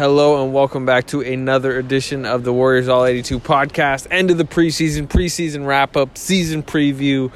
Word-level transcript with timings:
Hello 0.00 0.42
and 0.42 0.54
welcome 0.54 0.86
back 0.86 1.06
to 1.08 1.20
another 1.20 1.78
edition 1.78 2.24
of 2.24 2.42
the 2.42 2.54
Warriors 2.54 2.88
All 2.88 3.04
82 3.04 3.38
podcast. 3.38 4.06
End 4.10 4.30
of 4.30 4.38
the 4.38 4.44
preseason, 4.44 5.06
preseason 5.06 5.66
wrap 5.66 5.94
up, 5.94 6.16
season 6.16 6.62
preview. 6.62 7.30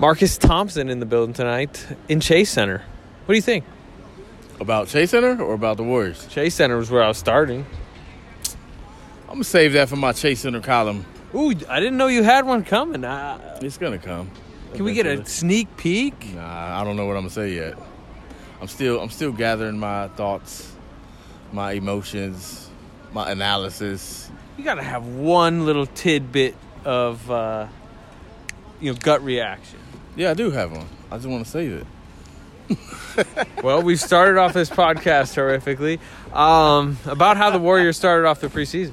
Marcus 0.00 0.36
Thompson 0.36 0.88
in 0.88 0.98
the 0.98 1.06
building 1.06 1.32
tonight 1.32 1.86
in 2.08 2.18
Chase 2.18 2.50
Center. 2.50 2.78
What 3.26 3.28
do 3.28 3.34
you 3.36 3.40
think? 3.40 3.64
About 4.58 4.88
Chase 4.88 5.10
Center 5.12 5.40
or 5.40 5.54
about 5.54 5.76
the 5.76 5.84
Warriors? 5.84 6.26
Chase 6.26 6.56
Center 6.56 6.76
was 6.76 6.90
where 6.90 7.04
I 7.04 7.06
was 7.06 7.18
starting. 7.18 7.64
I'm 9.28 9.34
gonna 9.34 9.44
save 9.44 9.74
that 9.74 9.88
for 9.88 9.94
my 9.94 10.10
Chase 10.10 10.40
Center 10.40 10.60
column. 10.60 11.06
Ooh, 11.36 11.54
I 11.68 11.78
didn't 11.78 11.98
know 11.98 12.08
you 12.08 12.24
had 12.24 12.44
one 12.44 12.64
coming. 12.64 13.04
Uh, 13.04 13.60
It's 13.62 13.78
gonna 13.78 13.98
come. 13.98 14.28
can 14.74 14.82
we 14.82 14.92
get 14.92 15.06
a 15.06 15.24
sneak 15.24 15.76
peek? 15.76 16.34
Nah, 16.34 16.80
I 16.80 16.82
don't 16.82 16.96
know 16.96 17.06
what 17.06 17.14
I'm 17.14 17.22
gonna 17.22 17.30
say 17.30 17.54
yet. 17.54 17.78
I'm 18.60 18.66
still 18.66 19.00
I'm 19.00 19.10
still 19.10 19.30
gathering 19.30 19.78
my 19.78 20.08
thoughts, 20.08 20.71
my 21.52 21.72
emotions, 21.72 22.68
my 23.12 23.30
analysis. 23.30 24.30
You 24.56 24.64
got 24.64 24.74
to 24.74 24.82
have 24.82 25.06
one 25.06 25.64
little 25.66 25.86
tidbit 25.86 26.54
of, 26.84 27.30
uh, 27.30 27.66
you 28.80 28.92
know, 28.92 28.98
gut 28.98 29.22
reaction. 29.22 29.78
Yeah, 30.16 30.30
I 30.30 30.34
do 30.34 30.50
have 30.50 30.72
one. 30.72 30.86
I 31.10 31.16
just 31.16 31.28
want 31.28 31.44
to 31.44 31.50
save 31.50 31.72
it. 31.72 31.86
well, 33.62 33.82
we've 33.82 34.00
started 34.00 34.38
off 34.38 34.52
this 34.52 34.70
podcast 34.70 35.34
horrifically 35.36 35.98
um, 36.34 36.96
about 37.06 37.36
how 37.36 37.50
the 37.50 37.58
Warriors 37.58 37.96
started 37.96 38.26
off 38.26 38.40
the 38.40 38.48
preseason. 38.48 38.92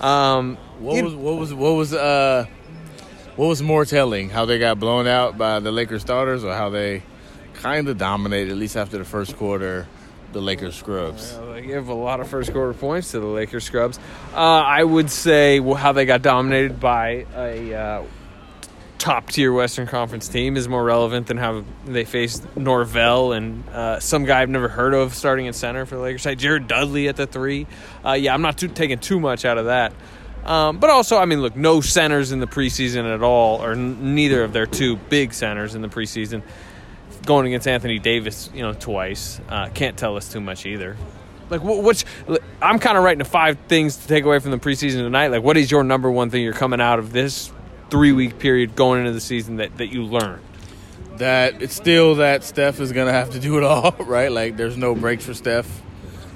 Um, 0.00 0.56
What 0.78 1.04
was 1.04 1.14
what 1.14 1.36
was 1.36 1.52
what 1.52 1.72
was 1.72 1.92
uh 1.92 2.46
what 3.36 3.46
was 3.48 3.62
more 3.62 3.84
telling? 3.84 4.30
How 4.30 4.46
they 4.46 4.58
got 4.58 4.78
blown 4.80 5.06
out 5.06 5.36
by 5.36 5.60
the 5.60 5.70
Lakers 5.70 6.00
starters, 6.00 6.42
or 6.42 6.54
how 6.54 6.70
they 6.70 7.02
kind 7.54 7.86
of 7.88 7.98
dominated 7.98 8.50
at 8.50 8.56
least 8.56 8.76
after 8.76 8.96
the 8.96 9.04
first 9.04 9.36
quarter, 9.36 9.86
the 10.32 10.40
Lakers 10.40 10.76
scrubs. 10.76 11.34
Uh, 11.34 11.52
They 11.54 11.62
give 11.62 11.88
a 11.88 11.94
lot 11.94 12.20
of 12.20 12.28
first 12.28 12.52
quarter 12.52 12.72
points 12.74 13.10
to 13.12 13.20
the 13.20 13.26
Lakers 13.26 13.64
scrubs. 13.64 13.98
Uh, 14.32 14.36
I 14.38 14.82
would 14.84 15.10
say 15.10 15.60
how 15.60 15.92
they 15.92 16.04
got 16.06 16.22
dominated 16.22 16.78
by 16.80 17.26
a 17.36 17.74
uh, 17.74 18.02
top 18.98 19.28
tier 19.30 19.52
Western 19.52 19.86
Conference 19.86 20.28
team 20.28 20.56
is 20.56 20.68
more 20.68 20.84
relevant 20.84 21.26
than 21.26 21.36
how 21.38 21.64
they 21.86 22.04
faced 22.04 22.44
Norvell 22.56 23.32
and 23.32 23.66
uh, 23.70 23.98
some 23.98 24.24
guy 24.24 24.42
I've 24.42 24.50
never 24.50 24.68
heard 24.68 24.94
of 24.94 25.14
starting 25.14 25.48
at 25.48 25.54
center 25.54 25.86
for 25.86 25.96
the 25.96 26.02
Lakers 26.02 26.22
side, 26.22 26.38
Jared 26.38 26.68
Dudley 26.68 27.08
at 27.08 27.16
the 27.16 27.26
three. 27.26 27.66
Uh, 28.04 28.12
yeah, 28.12 28.34
I'm 28.34 28.42
not 28.42 28.58
too, 28.58 28.68
taking 28.68 28.98
too 28.98 29.18
much 29.18 29.44
out 29.44 29.58
of 29.58 29.66
that. 29.66 29.92
Um, 30.44 30.78
but 30.78 30.88
also, 30.88 31.18
I 31.18 31.26
mean, 31.26 31.42
look, 31.42 31.54
no 31.54 31.80
centers 31.82 32.32
in 32.32 32.40
the 32.40 32.46
preseason 32.46 33.12
at 33.12 33.22
all, 33.22 33.62
or 33.62 33.72
n- 33.72 34.14
neither 34.14 34.42
of 34.42 34.52
their 34.54 34.64
two 34.66 34.96
big 34.96 35.34
centers 35.34 35.74
in 35.74 35.82
the 35.82 35.88
preseason. 35.88 36.42
Going 37.26 37.46
against 37.46 37.68
Anthony 37.68 37.98
Davis, 37.98 38.50
you 38.54 38.62
know, 38.62 38.72
twice 38.72 39.40
uh, 39.48 39.68
can't 39.68 39.96
tell 39.96 40.16
us 40.16 40.30
too 40.32 40.40
much 40.40 40.66
either. 40.66 40.96
Like, 41.50 41.60
wh- 41.60 41.82
which 41.84 42.04
I'm 42.62 42.78
kind 42.78 42.96
of 42.96 43.04
writing 43.04 43.18
the 43.18 43.24
five 43.24 43.58
things 43.68 43.96
to 43.98 44.08
take 44.08 44.24
away 44.24 44.38
from 44.38 44.52
the 44.52 44.58
preseason 44.58 44.98
tonight. 44.98 45.28
Like, 45.28 45.42
what 45.42 45.56
is 45.56 45.70
your 45.70 45.84
number 45.84 46.10
one 46.10 46.30
thing 46.30 46.42
you're 46.42 46.52
coming 46.52 46.80
out 46.80 46.98
of 46.98 47.12
this 47.12 47.52
three 47.90 48.12
week 48.12 48.38
period 48.38 48.74
going 48.76 49.00
into 49.00 49.12
the 49.12 49.20
season 49.20 49.56
that, 49.56 49.76
that 49.78 49.88
you 49.88 50.04
learned? 50.04 50.42
that 51.16 51.60
it's 51.60 51.74
still 51.74 52.14
that 52.14 52.42
Steph 52.44 52.80
is 52.80 52.92
gonna 52.92 53.12
have 53.12 53.30
to 53.30 53.38
do 53.38 53.58
it 53.58 53.62
all, 53.62 53.92
right? 54.00 54.32
Like 54.32 54.56
there's 54.56 54.78
no 54.78 54.94
breaks 54.94 55.26
for 55.26 55.34
Steph. 55.34 55.66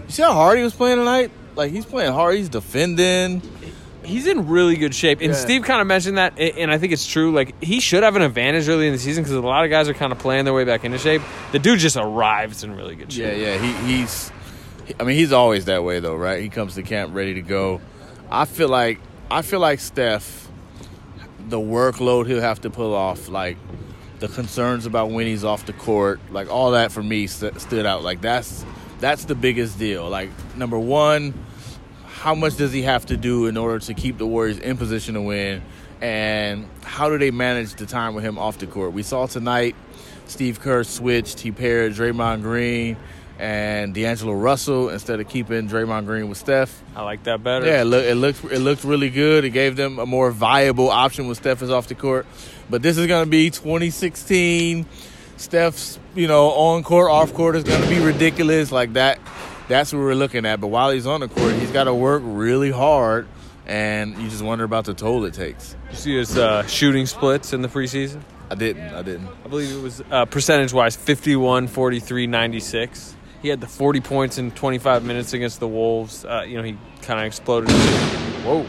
You 0.07 0.13
see 0.13 0.23
how 0.23 0.35
hard 0.35 0.59
he 0.59 0.65
was 0.65 0.75
playing 0.75 0.99
tonight? 0.99 1.31
Like 1.57 1.73
he's 1.73 1.87
playing 1.87 2.13
hard. 2.13 2.37
He's 2.37 2.51
defending. 2.51 3.41
He's 4.05 4.27
in 4.27 4.49
really 4.49 4.77
good 4.77 4.95
shape, 4.95 5.21
and 5.21 5.31
Yeah. 5.31 5.37
Steve 5.37 5.63
kind 5.63 5.81
of 5.81 5.87
mentioned 5.87 6.19
that, 6.19 6.39
and 6.39 6.71
I 6.71 6.79
think 6.79 6.93
it's 6.93 7.07
true. 7.07 7.33
Like 7.33 7.63
he 7.63 7.81
should 7.81 8.03
have 8.03 8.17
an 8.17 8.23
advantage 8.23 8.69
early 8.69 8.87
in 8.87 8.93
the 8.93 8.99
season 8.99 9.23
because 9.25 9.35
a 9.37 9.41
lot 9.41 9.65
of 9.65 9.71
guys 9.71 9.89
are 9.89 9.95
kind 9.95 10.13
of 10.13 10.19
playing 10.19 10.45
their 10.45 10.55
way 10.55 10.65
back 10.65 10.85
into 10.85 10.99
shape. 10.99 11.23
The 11.53 11.59
dude 11.59 11.79
just 11.79 11.97
arrives 11.97 12.65
in 12.65 12.77
really 12.77 12.97
good 12.97 13.13
shape. 13.13 13.37
Yeah, 13.39 13.55
yeah. 13.55 13.59
He, 13.59 13.99
he's. 13.99 14.31
I 15.01 15.05
mean, 15.05 15.17
he's 15.17 15.33
always 15.33 15.65
that 15.65 15.83
way 15.83 16.01
though, 16.01 16.17
right? 16.17 16.43
He 16.43 16.49
comes 16.49 16.75
to 16.75 16.83
camp 16.83 17.15
ready 17.15 17.35
to 17.35 17.43
go. 17.43 17.81
I 18.31 18.45
feel 18.45 18.69
like 18.69 19.01
I 19.31 19.43
feel 19.43 19.61
like 19.61 19.81
Steph, 19.81 20.49
the 21.49 21.59
workload 21.59 22.27
he'll 22.27 22.41
have 22.41 22.61
to 22.63 22.71
pull 22.71 22.95
off, 22.95 23.29
like 23.29 23.57
the 24.21 24.29
concerns 24.29 24.87
about 24.87 25.11
when 25.11 25.27
he's 25.27 25.45
off 25.45 25.67
the 25.67 25.73
court, 25.73 26.21
like 26.31 26.51
all 26.51 26.73
that 26.73 26.93
for 26.93 27.03
me 27.03 27.27
st- 27.27 27.61
stood 27.61 27.87
out. 27.87 28.03
Like 28.03 28.21
that's 28.21 28.65
that's 29.01 29.25
the 29.25 29.35
biggest 29.35 29.79
deal. 29.79 30.09
Like 30.09 30.31
number 30.57 30.79
one, 30.79 31.33
how 32.25 32.35
much 32.35 32.57
does 32.57 32.73
he 32.73 32.81
have 32.81 33.05
to 33.05 33.19
do 33.19 33.45
in 33.45 33.59
order 33.59 33.79
to 33.79 33.93
keep 33.93 34.17
the 34.17 34.27
Warriors 34.27 34.59
in 34.59 34.79
position 34.79 35.13
to 35.13 35.21
win? 35.21 35.61
And 36.01 36.67
how 36.83 37.11
do 37.11 37.19
they 37.19 37.31
manage 37.31 37.75
the 37.75 37.85
time 37.85 38.15
with 38.15 38.25
him 38.25 38.39
off 38.39 38.57
the 38.57 38.67
court? 38.67 38.95
We 38.95 39.03
saw 39.03 39.27
tonight 39.27 39.77
Steve 40.25 40.59
Kerr 40.59 40.85
switched. 40.85 41.41
He 41.41 41.53
paired 41.53 41.93
Draymond 41.93 42.41
Green 42.41 42.97
and 43.39 43.93
D'Angelo 43.93 44.33
Russell 44.33 44.89
instead 44.89 45.21
of 45.21 45.29
keeping 45.29 45.69
Draymond 45.69 46.07
Green 46.07 46.31
with 46.31 46.39
Steph. 46.39 46.83
I 46.97 47.03
like 47.03 47.25
that 47.25 47.45
better. 47.45 47.67
Yeah, 47.67 47.83
it, 47.83 47.85
look, 47.85 48.05
it 48.07 48.15
looked 48.15 48.45
it 48.45 48.61
looked 48.61 48.85
really 48.85 49.11
good. 49.11 49.45
It 49.45 49.51
gave 49.51 49.77
them 49.77 49.99
a 49.99 50.07
more 50.07 50.31
viable 50.31 50.89
option 50.89 51.27
when 51.27 51.35
Steph 51.35 51.61
is 51.61 51.69
off 51.69 51.89
the 51.89 51.95
court. 51.95 52.25
But 52.71 52.81
this 52.81 52.97
is 52.97 53.07
going 53.07 53.27
to 53.27 53.31
be 53.31 53.51
2016. 53.51 54.87
Steph's 55.37 55.99
you 56.15 56.27
know 56.27 56.53
on 56.53 56.85
court, 56.85 57.11
off 57.11 57.35
court 57.35 57.55
is 57.55 57.65
going 57.65 57.83
to 57.83 57.89
be 57.91 58.01
ridiculous 58.01 58.73
like 58.73 58.95
that. 58.95 59.19
That's 59.69 59.93
what 59.93 60.01
we're 60.01 60.15
looking 60.15 60.45
at. 60.47 60.61
But 60.61 60.69
while 60.69 60.91
he's 60.91 61.07
on 61.07 61.21
the 61.21 61.29
court, 61.29 61.55
he's 61.55 61.71
got 61.71 61.85
to 61.85 61.95
work 61.95 62.23
really 62.25 62.71
hard, 62.71 63.27
and 63.67 64.17
you 64.19 64.29
just 64.29 64.43
wonder 64.43 64.65
about 64.65 64.85
the 64.85 64.95
toll 64.95 65.25
it 65.25 65.35
takes. 65.35 65.75
You 65.91 65.97
see 65.97 66.17
his 66.17 66.37
uh, 66.37 66.67
shooting 66.67 67.07
splits 67.07 67.53
in 67.53 67.63
the 67.63 67.69
preseason. 67.69 68.21
I 68.51 68.57
didn't. 68.57 68.95
I 68.95 69.03
didn't. 69.03 69.29
I 69.45 69.49
believe 69.49 69.75
it 69.75 69.83
was 69.83 70.03
uh, 70.11 70.27
percentage 70.27 70.73
wise 70.73 70.97
51, 70.97 71.69
43, 71.69 72.27
96. 72.27 73.17
He 73.41 73.49
had 73.49 73.61
the 73.61 73.67
40 73.67 74.01
points 74.01 74.39
in 74.39 74.51
25 74.51 75.05
minutes 75.05 75.33
against 75.33 75.61
the 75.61 75.69
Wolves. 75.69 76.25
Uh, 76.25 76.45
you 76.47 76.57
know, 76.57 76.63
he 76.63 76.77
kind 77.03 77.21
of 77.21 77.27
exploded. 77.27 77.71
Whoa. 78.45 78.67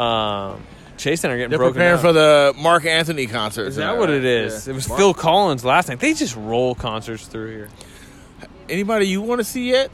Um, 0.00 0.62
Chase 0.96 1.20
Center 1.20 1.36
getting 1.36 1.50
They're 1.50 1.58
broken 1.58 1.74
preparing 1.74 1.96
down. 1.96 2.02
for 2.02 2.12
the 2.12 2.54
Marc 2.58 2.84
Anthony 2.86 3.26
concert. 3.26 3.66
Is 3.66 3.74
tonight, 3.76 3.92
that 3.92 3.98
what 3.98 4.10
it 4.10 4.24
is? 4.24 4.66
Yeah. 4.66 4.72
It 4.72 4.74
was 4.74 4.88
Mark- 4.88 4.98
Phil 4.98 5.14
Collins 5.14 5.64
last 5.64 5.88
night. 5.88 5.98
They 5.98 6.14
just 6.14 6.36
roll 6.36 6.74
concerts 6.74 7.26
through 7.26 7.50
here. 7.50 7.68
Anybody 8.68 9.06
you 9.08 9.22
want 9.22 9.40
to 9.40 9.44
see 9.44 9.70
yet? 9.70 9.90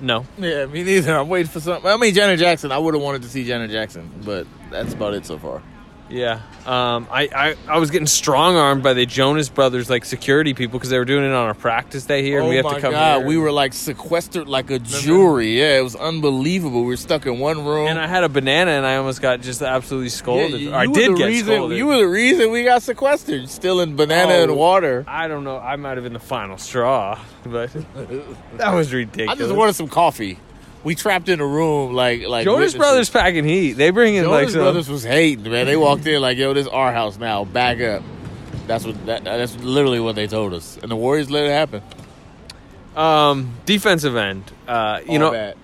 No. 0.00 0.24
Yeah, 0.38 0.66
me 0.66 0.82
neither. 0.82 1.16
I'm 1.16 1.28
waiting 1.28 1.50
for 1.50 1.60
something. 1.60 1.90
I 1.90 1.96
mean, 1.96 2.14
Janet 2.14 2.38
Jackson. 2.38 2.72
I 2.72 2.78
would 2.78 2.94
have 2.94 3.02
wanted 3.02 3.22
to 3.22 3.28
see 3.28 3.44
Janet 3.44 3.70
Jackson, 3.70 4.10
but 4.24 4.46
that's 4.70 4.94
about 4.94 5.14
it 5.14 5.26
so 5.26 5.38
far. 5.38 5.62
Yeah. 6.10 6.40
Um, 6.66 7.06
I, 7.10 7.28
I, 7.34 7.56
I 7.68 7.78
was 7.78 7.90
getting 7.90 8.06
strong 8.06 8.56
armed 8.56 8.82
by 8.82 8.92
the 8.94 9.06
Jonas 9.06 9.48
Brothers, 9.48 9.88
like 9.88 10.04
security 10.04 10.54
people, 10.54 10.78
because 10.78 10.90
they 10.90 10.98
were 10.98 11.04
doing 11.04 11.24
it 11.24 11.32
on 11.32 11.48
a 11.50 11.54
practice 11.54 12.04
day 12.04 12.22
here, 12.22 12.38
and 12.38 12.46
oh 12.46 12.50
we 12.50 12.56
have 12.56 12.64
my 12.64 12.74
to 12.74 12.80
come 12.80 12.92
god, 12.92 13.18
here. 13.20 13.26
we 13.26 13.36
were 13.38 13.50
like 13.52 13.72
sequestered 13.72 14.46
like 14.48 14.70
a 14.70 14.78
jury. 14.80 15.58
Yeah, 15.58 15.78
it 15.78 15.82
was 15.82 15.96
unbelievable. 15.96 16.80
We 16.82 16.88
were 16.88 16.96
stuck 16.96 17.26
in 17.26 17.38
one 17.38 17.64
room. 17.64 17.86
And 17.86 17.98
I 17.98 18.06
had 18.08 18.24
a 18.24 18.28
banana, 18.28 18.72
and 18.72 18.84
I 18.84 18.96
almost 18.96 19.22
got 19.22 19.40
just 19.40 19.62
absolutely 19.62 20.08
Yeah, 20.08 20.14
scolded. 20.16 20.60
you, 20.60 20.72
I 20.72 20.82
you 20.84 20.92
did 20.92 21.16
get 21.16 21.26
reason, 21.26 21.54
scolded. 21.54 21.78
You 21.78 21.86
were 21.86 21.98
the 21.98 22.08
reason 22.08 22.50
we 22.50 22.64
got 22.64 22.82
sequestered. 22.82 23.48
Still 23.48 23.80
in 23.80 23.96
banana 23.96 24.32
Oh. 24.34 24.42
and 24.42 24.56
water. 24.56 25.04
I 25.08 25.28
don't 25.28 25.44
know. 25.44 25.58
I 25.58 25.76
might 25.76 25.96
have 25.96 26.04
been 26.04 26.12
the 26.12 26.18
final 26.18 26.58
straw, 26.58 27.18
but 27.46 27.70
that 28.56 28.74
was 28.74 28.92
ridiculous. 28.92 29.30
I 29.34 29.38
just 29.40 29.54
wanted 29.54 29.74
some 29.76 29.88
coffee. 29.88 30.38
We 30.82 30.94
trapped 30.94 31.28
in 31.28 31.40
a 31.40 31.46
room 31.46 31.92
like 31.92 32.22
like 32.26 32.44
Jonas 32.44 32.72
witnesses. 32.72 32.78
Brothers 32.78 33.10
packing 33.10 33.44
heat. 33.44 33.72
They 33.74 33.90
bring 33.90 34.14
in 34.14 34.28
like 34.28 34.48
Jonas 34.48 34.52
some. 34.52 34.62
Brothers 34.62 34.88
was 34.88 35.04
hating, 35.04 35.50
man. 35.50 35.66
They 35.66 35.76
walked 35.76 36.06
in 36.06 36.22
like, 36.22 36.38
"Yo, 36.38 36.54
this 36.54 36.66
is 36.66 36.72
our 36.72 36.92
house 36.92 37.18
now. 37.18 37.44
Back 37.44 37.80
up." 37.80 38.02
That's 38.66 38.86
what 38.86 39.06
that, 39.06 39.24
that's 39.24 39.56
literally 39.56 40.00
what 40.00 40.14
they 40.14 40.26
told 40.26 40.54
us, 40.54 40.78
and 40.80 40.90
the 40.90 40.96
Warriors 40.96 41.30
let 41.30 41.44
it 41.44 41.50
happen. 41.50 41.82
Um, 42.96 43.54
defensive 43.66 44.16
end. 44.16 44.44
Uh, 44.66 45.00
you 45.04 45.12
All 45.12 45.18
know, 45.18 45.30
bad. 45.32 45.56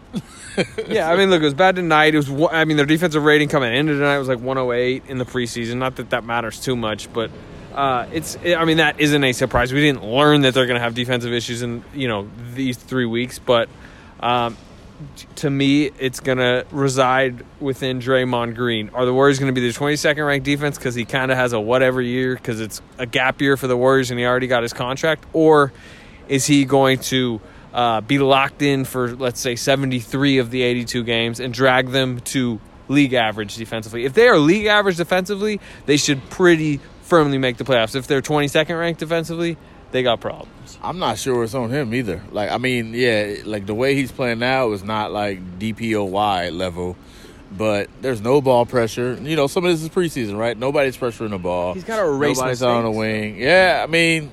yeah. 0.89 1.11
I 1.11 1.17
mean, 1.17 1.31
look, 1.31 1.41
it 1.41 1.45
was 1.45 1.55
bad 1.55 1.77
tonight. 1.77 2.15
It 2.15 2.19
was. 2.19 2.49
I 2.53 2.65
mean, 2.65 2.77
their 2.77 2.87
defensive 2.87 3.25
rating 3.25 3.49
coming 3.49 3.75
into 3.75 3.95
tonight 3.95 4.19
was 4.19 4.29
like 4.29 4.41
108 4.41 5.05
in 5.09 5.19
the 5.19 5.25
preseason. 5.25 5.77
Not 5.77 5.97
that 5.97 6.11
that 6.11 6.25
matters 6.25 6.61
too 6.61 6.77
much, 6.77 7.13
but 7.13 7.31
uh, 7.75 8.07
it's. 8.13 8.37
I 8.45 8.65
mean, 8.65 8.79
that 8.79 9.01
isn't 9.01 9.23
a 9.23 9.33
surprise. 9.33 9.73
We 9.73 9.81
didn't 9.81 10.05
learn 10.05 10.43
that 10.43 10.53
they're 10.55 10.67
going 10.67 10.79
to 10.79 10.83
have 10.83 10.95
defensive 10.95 11.33
issues 11.33 11.63
in 11.63 11.85
you 11.95 12.09
know 12.09 12.29
these 12.55 12.77
three 12.77 13.07
weeks, 13.07 13.39
but. 13.39 13.69
Um, 14.21 14.57
to 15.37 15.51
me, 15.51 15.91
it's 15.99 16.21
going 16.21 16.39
to 16.39 16.67
reside 16.71 17.45
within 17.61 18.01
Draymond 18.01 18.55
Green. 18.55 18.91
Are 18.91 19.05
the 19.05 19.13
Warriors 19.13 19.39
going 19.39 19.55
to 19.55 19.59
be 19.61 19.67
the 19.67 19.77
22nd 19.77 20.27
ranked 20.27 20.45
defense 20.45 20.79
because 20.79 20.95
he 20.95 21.05
kind 21.05 21.31
of 21.31 21.37
has 21.37 21.53
a 21.53 21.61
whatever 21.61 22.01
year 22.01 22.35
because 22.35 22.61
it's 22.61 22.81
a 22.99 23.07
gap 23.07 23.41
year 23.41 23.57
for 23.57 23.67
the 23.67 23.77
Warriors 23.77 24.11
and 24.11 24.19
he 24.19 24.27
already 24.27 24.47
got 24.47 24.63
his 24.63 24.73
contract? 24.73 25.25
Or 25.33 25.73
is 26.29 26.47
he 26.47 26.65
going 26.65 26.99
to 26.99 27.41
uh, 27.73 28.01
be 28.01 28.19
locked 28.19 28.63
in 28.63 28.85
for, 28.85 29.15
let's 29.15 29.41
say, 29.41 29.57
73 29.57 30.39
of 30.39 30.51
the 30.51 30.63
82 30.63 31.05
games 31.05 31.41
and 31.41 31.53
drag 31.53 31.91
them 31.91 32.21
to 32.21 32.61
league 32.89 33.15
average 33.15 33.57
defensively? 33.57 34.05
If 34.05 34.15
they 34.15 34.29
are 34.29 34.39
league 34.39 34.67
average 34.67 34.97
defensively, 34.97 35.61
they 35.87 35.97
should 35.97 36.29
pretty 36.31 36.81
firmly 37.03 37.39
make 37.39 37.57
the 37.57 37.65
playoffs. 37.65 37.95
If 37.95 38.07
they're 38.07 38.23
22nd 38.23 38.79
ranked 38.79 39.01
defensively, 39.01 39.57
they 39.93 40.03
got 40.03 40.21
problems. 40.21 40.56
I'm 40.83 40.99
not 40.99 41.19
sure 41.19 41.43
it's 41.45 41.55
on 41.55 41.71
him 41.71 41.93
either. 41.95 42.23
Like, 42.31 42.51
I 42.51 42.59
mean, 42.59 42.93
yeah, 42.95 43.37
like 43.45 43.67
the 43.67 43.75
way 43.75 43.95
he's 43.95 44.13
playing 44.13 44.39
now 44.39 44.73
is 44.73 44.83
not 44.85 45.11
like 45.13 45.59
DPOY 45.59 46.57
level, 46.57 46.97
but 47.57 47.89
there's 48.03 48.21
no 48.21 48.41
ball 48.41 48.67
pressure. 48.67 49.19
You 49.21 49.37
know, 49.37 49.47
some 49.47 49.65
of 49.65 49.71
this 49.73 49.83
is 49.83 49.89
preseason, 49.89 50.39
right? 50.39 50.57
Nobody's 50.57 50.97
pressuring 50.97 51.31
the 51.31 51.39
ball. 51.39 51.75
He's 51.75 51.85
gotta 51.85 52.07
erase 52.07 52.37
Nobody's 52.39 52.63
on 52.63 52.85
the 52.85 52.91
wing. 52.91 53.39
Yeah, 53.39 53.81
I 53.83 53.91
mean, 53.91 54.31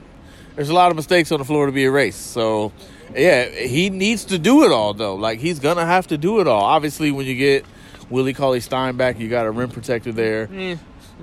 there's 0.56 0.70
a 0.70 0.74
lot 0.74 0.92
of 0.92 0.96
mistakes 0.96 1.32
on 1.32 1.40
the 1.40 1.46
floor 1.46 1.66
to 1.66 1.72
be 1.72 1.84
erased. 1.86 2.32
So 2.32 2.72
Yeah, 3.16 3.46
he 3.46 3.90
needs 3.90 4.26
to 4.26 4.40
do 4.40 4.64
it 4.64 4.72
all 4.72 4.94
though. 4.94 5.16
Like 5.16 5.40
he's 5.40 5.60
gonna 5.60 5.86
have 5.86 6.08
to 6.08 6.18
do 6.18 6.40
it 6.40 6.48
all. 6.48 6.64
Obviously, 6.64 7.12
when 7.12 7.26
you 7.26 7.36
get 7.36 7.66
Willie 8.10 8.34
Cauley 8.34 8.60
Stein 8.60 8.96
back, 8.98 9.20
you 9.20 9.30
got 9.30 9.46
a 9.46 9.52
rim 9.52 9.70
protector 9.70 10.12
there, 10.12 10.50
Eh, 10.54 10.76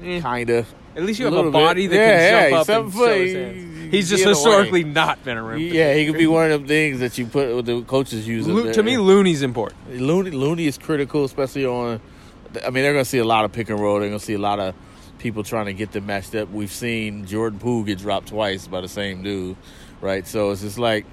eh. 0.05 0.20
kinda. 0.20 0.64
At 0.96 1.02
least 1.04 1.20
you 1.20 1.26
have 1.26 1.34
a 1.34 1.42
bit. 1.44 1.52
body 1.52 1.87
that 1.87 1.94
Yeah, 1.96 2.06
can 2.06 2.19
yeah, 2.20 2.48
jump 2.50 2.60
up 2.60 2.66
seven 2.66 2.84
and 2.87 2.94
foot. 2.94 3.16
He-. 3.16 3.70
He's 3.90 4.08
he 4.08 4.16
just 4.16 4.22
get 4.22 4.22
away. 4.26 4.28
historically 4.34 4.84
not 4.84 5.25
been 5.25 5.37
a 5.37 5.42
rim. 5.42 5.58
Yeah, 5.60 5.94
he 5.94 6.06
could 6.06 6.16
be 6.19 6.26
one 6.28 6.50
of 6.50 6.60
them 6.60 6.69
things 6.69 7.00
that 7.00 7.19
you 7.19 7.26
put 7.26 7.64
the 7.66 7.82
coaches 7.82 8.26
use. 8.26 8.46
Lo- 8.46 8.70
to 8.72 8.82
me, 8.84 8.98
Looney's 8.98 9.42
important. 9.42 10.00
Looney, 10.00 10.31
Looney 10.31 10.66
is 10.66 10.78
critical, 10.78 11.25
especially 11.25 11.66
on. 11.66 12.00
I 12.64 12.70
mean, 12.70 12.82
they're 12.84 12.92
going 12.92 13.04
to 13.04 13.08
see 13.10 13.19
a 13.19 13.25
lot 13.25 13.44
of 13.44 13.52
pick 13.52 13.69
and 13.69 13.81
roll. 13.81 13.98
They're 13.98 14.08
going 14.08 14.19
to 14.20 14.25
see 14.25 14.34
a 14.34 14.38
lot 14.38 14.60
of 14.60 14.75
people 15.19 15.42
trying 15.42 15.66
to 15.66 15.72
get 15.72 15.90
them 15.92 16.06
matched 16.06 16.34
up. 16.37 16.50
We've 16.50 16.70
seen 16.70 17.26
Jordan 17.26 17.58
Poole 17.58 17.82
get 17.82 17.98
dropped 17.98 18.28
twice 18.28 18.66
by 18.69 18.81
the 18.81 18.88
same 18.88 19.22
dude, 19.22 19.56
right? 20.00 20.26
So 20.26 20.50
it's 20.52 20.60
just 20.62 20.78
like 20.78 21.04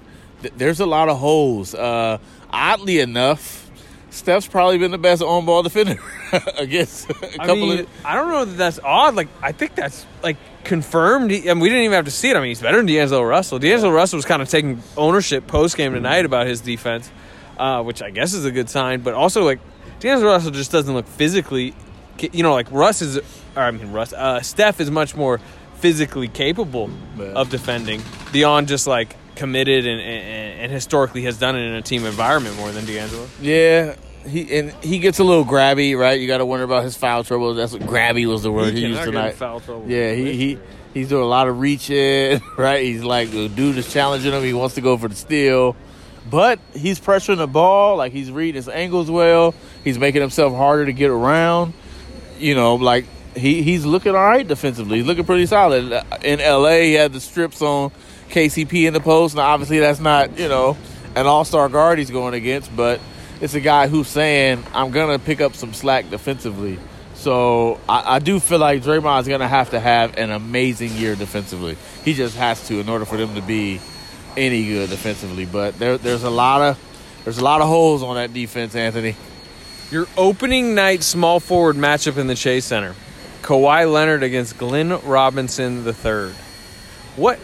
th- 0.42 0.54
there's 0.56 0.78
a 0.80 0.86
lot 0.86 1.08
of 1.08 1.18
holes. 1.18 1.74
Uh, 1.74 2.18
oddly 2.50 3.00
enough, 3.00 3.67
Steph's 4.10 4.46
probably 4.46 4.78
been 4.78 4.90
the 4.90 4.98
best 4.98 5.22
on 5.22 5.44
ball 5.44 5.62
defender 5.62 5.98
against 6.58 7.10
a 7.10 7.14
I 7.34 7.46
couple 7.46 7.56
mean, 7.56 7.78
of. 7.80 7.88
I 8.04 8.14
don't 8.14 8.30
know 8.30 8.44
that 8.44 8.56
that's 8.56 8.78
odd. 8.82 9.14
Like, 9.14 9.28
I 9.42 9.52
think 9.52 9.74
that's 9.74 10.06
like 10.22 10.36
confirmed. 10.64 11.30
I 11.30 11.36
mean, 11.40 11.60
we 11.60 11.68
didn't 11.68 11.84
even 11.84 11.94
have 11.94 12.06
to 12.06 12.10
see 12.10 12.30
it. 12.30 12.36
I 12.36 12.40
mean, 12.40 12.48
he's 12.48 12.62
better 12.62 12.78
than 12.78 12.86
D'Angelo 12.86 13.22
Russell. 13.22 13.58
D'Angelo 13.58 13.92
Russell 13.92 14.16
was 14.16 14.24
kind 14.24 14.40
of 14.42 14.48
taking 14.48 14.82
ownership 14.96 15.46
post 15.46 15.76
game 15.76 15.92
tonight 15.92 16.24
about 16.24 16.46
his 16.46 16.60
defense, 16.60 17.10
uh, 17.58 17.82
which 17.82 18.02
I 18.02 18.10
guess 18.10 18.32
is 18.32 18.44
a 18.44 18.50
good 18.50 18.70
sign. 18.70 19.00
But 19.02 19.14
also, 19.14 19.44
like, 19.44 19.60
D'Angelo 20.00 20.32
Russell 20.32 20.52
just 20.52 20.72
doesn't 20.72 20.92
look 20.92 21.06
physically. 21.06 21.74
You 22.18 22.42
know, 22.42 22.52
like 22.54 22.70
Russ 22.72 23.02
is. 23.02 23.18
Or 23.56 23.62
I 23.62 23.70
mean, 23.70 23.92
Russ. 23.92 24.12
Uh, 24.12 24.40
Steph 24.40 24.80
is 24.80 24.90
much 24.90 25.14
more 25.14 25.38
physically 25.76 26.28
capable 26.28 26.90
of 27.20 27.50
defending. 27.50 28.02
beyond 28.32 28.66
just 28.68 28.86
like 28.86 29.14
committed 29.38 29.86
and, 29.86 30.00
and 30.00 30.60
and 30.60 30.72
historically 30.72 31.22
has 31.22 31.38
done 31.38 31.56
it 31.56 31.60
in 31.60 31.74
a 31.74 31.82
team 31.82 32.04
environment 32.04 32.56
more 32.56 32.70
than 32.72 32.84
D'Angelo. 32.84 33.26
Yeah. 33.40 33.94
He 34.26 34.58
and 34.58 34.72
he 34.84 34.98
gets 34.98 35.20
a 35.20 35.24
little 35.24 35.44
grabby, 35.44 35.96
right? 35.96 36.20
You 36.20 36.26
got 36.26 36.38
to 36.38 36.44
wonder 36.44 36.64
about 36.64 36.82
his 36.82 36.96
foul 36.96 37.24
trouble. 37.24 37.54
That's 37.54 37.72
what 37.72 37.82
grabby 37.82 38.26
was 38.26 38.42
the 38.42 38.52
word 38.52 38.74
he, 38.74 38.80
used 38.80 38.98
cannot 38.98 39.04
get 39.04 39.10
tonight. 39.12 39.34
foul 39.36 39.60
trouble. 39.60 39.88
Yeah, 39.88 40.12
he, 40.12 40.34
he 40.34 40.58
he's 40.92 41.08
doing 41.08 41.22
a 41.22 41.26
lot 41.26 41.48
of 41.48 41.60
reaching, 41.60 42.42
right? 42.58 42.82
He's 42.82 43.02
like 43.02 43.30
the 43.30 43.48
dude 43.48 43.78
is 43.78 43.90
challenging 43.90 44.32
him. 44.32 44.42
He 44.42 44.52
wants 44.52 44.74
to 44.74 44.82
go 44.82 44.98
for 44.98 45.08
the 45.08 45.14
steal, 45.14 45.76
but 46.28 46.58
he's 46.74 47.00
pressuring 47.00 47.38
the 47.38 47.46
ball. 47.46 47.96
Like 47.96 48.12
he's 48.12 48.30
reading 48.30 48.56
his 48.56 48.68
angles 48.68 49.10
well. 49.10 49.54
He's 49.84 49.98
making 49.98 50.20
himself 50.20 50.54
harder 50.54 50.84
to 50.86 50.92
get 50.92 51.10
around. 51.10 51.72
You 52.38 52.54
know, 52.54 52.74
like 52.74 53.06
he 53.34 53.62
he's 53.62 53.86
looking 53.86 54.14
all 54.14 54.24
right 54.24 54.46
defensively. 54.46 54.98
He's 54.98 55.06
looking 55.06 55.24
pretty 55.24 55.46
solid. 55.46 56.04
In 56.22 56.40
L.A., 56.40 56.88
he 56.88 56.94
had 56.94 57.12
the 57.12 57.20
strips 57.20 57.62
on 57.62 57.92
KCP 58.30 58.86
in 58.86 58.94
the 58.94 59.00
post. 59.00 59.36
Now, 59.36 59.42
obviously, 59.42 59.78
that's 59.78 60.00
not 60.00 60.38
you 60.38 60.48
know 60.48 60.76
an 61.14 61.26
all 61.26 61.44
star 61.44 61.68
guard 61.68 61.98
he's 61.98 62.10
going 62.10 62.34
against, 62.34 62.74
but 62.74 63.00
it's 63.40 63.54
a 63.54 63.60
guy 63.60 63.88
who's 63.88 64.08
saying 64.08 64.64
I'm 64.74 64.90
gonna 64.90 65.18
pick 65.18 65.40
up 65.40 65.54
some 65.54 65.72
slack 65.72 66.10
defensively. 66.10 66.78
So 67.14 67.80
I, 67.88 68.16
I 68.16 68.18
do 68.20 68.38
feel 68.38 68.58
like 68.58 68.82
Draymond's 68.82 69.28
gonna 69.28 69.48
have 69.48 69.70
to 69.70 69.80
have 69.80 70.16
an 70.16 70.30
amazing 70.30 70.92
year 70.92 71.16
defensively. 71.16 71.76
He 72.04 72.14
just 72.14 72.36
has 72.36 72.66
to 72.68 72.80
in 72.80 72.88
order 72.88 73.04
for 73.04 73.16
them 73.16 73.34
to 73.34 73.42
be 73.42 73.80
any 74.36 74.66
good 74.66 74.90
defensively. 74.90 75.44
But 75.44 75.78
there, 75.78 75.98
there's 75.98 76.22
a 76.22 76.30
lot 76.30 76.62
of 76.62 76.78
there's 77.24 77.38
a 77.38 77.44
lot 77.44 77.60
of 77.60 77.68
holes 77.68 78.02
on 78.02 78.14
that 78.16 78.32
defense, 78.32 78.74
Anthony. 78.74 79.16
Your 79.90 80.06
opening 80.16 80.74
night 80.74 81.02
small 81.02 81.40
forward 81.40 81.76
matchup 81.76 82.18
in 82.18 82.26
the 82.26 82.34
Chase 82.34 82.64
Center. 82.64 82.94
Kawhi 83.42 83.90
Leonard 83.90 84.22
against 84.22 84.58
Glenn 84.58 85.00
Robinson 85.02 85.86
III. 85.86 86.32
What 87.16 87.38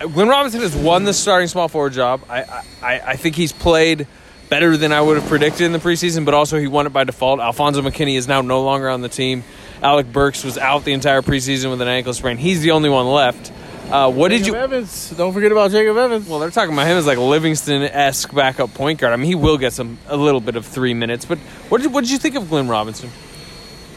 Glenn 0.00 0.28
Robinson 0.28 0.60
has 0.60 0.76
won 0.76 1.04
the 1.04 1.12
starting 1.12 1.48
small 1.48 1.68
forward 1.68 1.92
job. 1.92 2.22
I, 2.28 2.42
I, 2.82 3.00
I 3.00 3.16
think 3.16 3.36
he's 3.36 3.52
played 3.52 4.06
better 4.48 4.76
than 4.76 4.92
I 4.92 5.00
would 5.00 5.16
have 5.16 5.28
predicted 5.28 5.62
in 5.62 5.72
the 5.72 5.78
preseason, 5.78 6.24
but 6.24 6.34
also 6.34 6.58
he 6.58 6.66
won 6.66 6.86
it 6.86 6.92
by 6.92 7.04
default. 7.04 7.40
Alfonzo 7.40 7.80
McKinnie 7.80 8.16
is 8.16 8.28
now 8.28 8.42
no 8.42 8.62
longer 8.62 8.88
on 8.90 9.00
the 9.00 9.08
team. 9.08 9.44
Alec 9.82 10.12
Burks 10.12 10.44
was 10.44 10.58
out 10.58 10.84
the 10.84 10.92
entire 10.92 11.22
preseason 11.22 11.70
with 11.70 11.80
an 11.80 11.88
ankle 11.88 12.12
sprain. 12.12 12.36
He's 12.36 12.60
the 12.60 12.72
only 12.72 12.90
one 12.90 13.06
left. 13.06 13.50
Uh, 13.90 14.10
what 14.10 14.28
did 14.28 14.40
Jacob 14.40 14.54
you? 14.54 14.60
Evans? 14.60 15.10
Don't 15.10 15.32
forget 15.32 15.52
about 15.52 15.70
Jacob 15.70 15.96
Evans. 15.96 16.28
Well, 16.28 16.38
they're 16.38 16.50
talking 16.50 16.72
about 16.72 16.86
him 16.86 16.96
as 16.96 17.06
like 17.06 17.18
Livingston 17.18 17.82
esque 17.82 18.34
backup 18.34 18.72
point 18.74 18.98
guard. 19.00 19.12
I 19.12 19.16
mean, 19.16 19.26
he 19.26 19.34
will 19.34 19.58
get 19.58 19.72
some 19.72 19.98
a 20.06 20.16
little 20.16 20.40
bit 20.40 20.56
of 20.56 20.64
three 20.66 20.94
minutes. 20.94 21.24
But 21.24 21.38
what 21.68 21.82
did 21.82 21.92
what 21.92 22.02
did 22.02 22.10
you 22.10 22.18
think 22.18 22.34
of 22.36 22.48
Glenn 22.48 22.68
Robinson? 22.68 23.10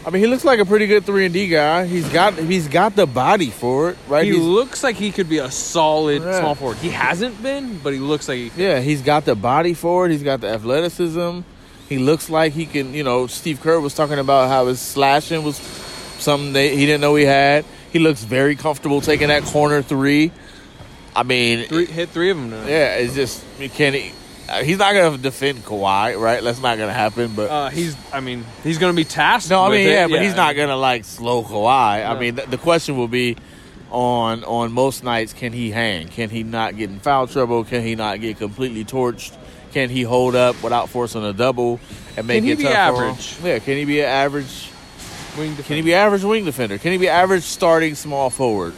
I 0.05 0.11
mean, 0.11 0.21
he 0.21 0.27
looks 0.27 0.45
like 0.45 0.59
a 0.59 0.65
pretty 0.65 0.85
good 0.85 1.03
three 1.03 1.25
and 1.25 1.33
D 1.33 1.47
guy. 1.47 1.85
He's 1.87 2.07
got 2.09 2.35
he's 2.35 2.67
got 2.67 2.95
the 2.95 3.07
body 3.07 3.49
for 3.49 3.89
it, 3.89 3.97
right? 4.07 4.23
He 4.23 4.31
He's- 4.33 4.41
looks 4.43 4.83
like 4.83 4.97
he 4.97 5.11
could 5.11 5.27
be 5.27 5.39
a 5.39 5.49
solid 5.49 6.21
Yeah. 6.21 6.39
small 6.41 6.53
forward. 6.55 6.77
He 6.77 6.89
hasn't 6.89 7.41
been, 7.41 7.79
but 7.83 7.91
he 7.93 7.99
looks 7.99 8.27
like 8.29 8.37
he. 8.37 8.51
Yeah, 8.55 8.81
he's 8.81 9.01
got 9.01 9.25
the 9.25 9.33
body 9.35 9.73
for 9.73 10.05
it. 10.05 10.11
He's 10.11 10.21
got 10.23 10.41
the 10.41 10.49
athleticism. 10.49 11.39
He 11.89 11.97
looks 11.97 12.29
like 12.29 12.53
he 12.53 12.65
can. 12.67 12.93
You 12.93 13.03
know, 13.03 13.25
Steve 13.27 13.61
Kerr 13.61 13.79
was 13.79 13.95
talking 13.95 14.19
about 14.19 14.49
how 14.49 14.67
his 14.67 14.79
slashing 14.79 15.43
was 15.43 15.57
something 16.19 16.53
that 16.53 16.71
he 16.71 16.85
didn't 16.85 17.01
know 17.01 17.15
he 17.15 17.25
had. 17.25 17.65
He 17.91 17.97
looks 17.99 18.23
very 18.23 18.55
comfortable 18.55 19.01
taking 19.01 19.29
that 19.29 19.43
corner 19.45 19.81
three. 19.81 20.31
I 21.15 21.23
mean, 21.23 21.65
Three, 21.67 21.85
hit 21.85 22.09
three 22.09 22.29
of 22.29 22.37
them 22.37 22.49
now. 22.51 22.67
yeah, 22.67 22.95
it's 22.95 23.15
just 23.15 23.41
you 23.59 23.69
can't. 23.69 23.95
Uh, 24.50 24.63
He's 24.63 24.77
not 24.77 24.94
gonna 24.94 25.18
defend 25.18 25.59
Kawhi, 25.65 26.19
right? 26.19 26.44
That's 26.44 26.62
not 26.62 26.77
gonna 26.77 26.94
happen. 26.94 27.33
But 27.36 27.50
Uh, 27.51 27.69
he's. 27.69 27.95
I 28.13 28.19
mean, 28.19 28.45
he's 28.63 28.77
going 28.77 28.92
to 28.94 28.95
be 28.95 29.03
tasked. 29.06 29.50
no, 29.50 29.63
I 29.63 29.69
mean, 29.71 29.88
it. 29.88 29.92
yeah, 29.92 30.07
but 30.07 30.21
he's 30.21 30.36
not 30.36 30.56
gonna 30.56 30.77
like 30.77 31.06
slow 31.06 31.44
Kawhi. 31.44 32.06
I 32.07 32.19
mean, 32.19 32.36
th- 32.36 32.50
the 32.50 32.57
question 32.57 32.97
will 32.97 33.07
be 33.07 33.38
on 33.92 34.44
on 34.44 34.71
most 34.71 35.03
nights: 35.03 35.33
Can 35.33 35.53
he 35.53 35.71
hang? 35.71 36.07
Can 36.07 36.30
he 36.30 36.44
not 36.44 36.75
get 36.77 36.89
in 36.89 37.00
foul 37.00 37.27
trouble? 37.27 37.63
Can 37.63 37.81
he 37.81 37.95
not 37.95 38.21
get 38.21 38.38
completely 38.38 38.86
torched? 38.86 39.33
Can 39.74 39.89
he 39.89 40.03
hold 40.03 40.36
up 40.36 40.62
without 40.63 40.89
forcing 40.89 41.24
a 41.25 41.33
double 41.33 41.80
and 42.15 42.25
make 42.27 42.44
it 42.45 42.62
tough 42.62 42.95
for 42.95 43.03
him? 43.03 43.09
average? 43.09 43.38
Yeah, 43.44 43.59
can 43.59 43.75
he 43.77 43.86
be 43.86 44.00
an 44.01 44.07
average? 44.07 44.69
Wing 45.38 45.48
Can 45.48 45.56
he 45.56 45.57
defender. 45.57 45.83
be 45.83 45.94
average 45.94 46.24
wing 46.24 46.45
defender? 46.45 46.77
Can 46.77 46.94
he 46.94 46.98
be 46.98 47.09
average 47.09 47.44
starting 47.44 47.94
small 47.95 48.30
forward? 48.30 48.74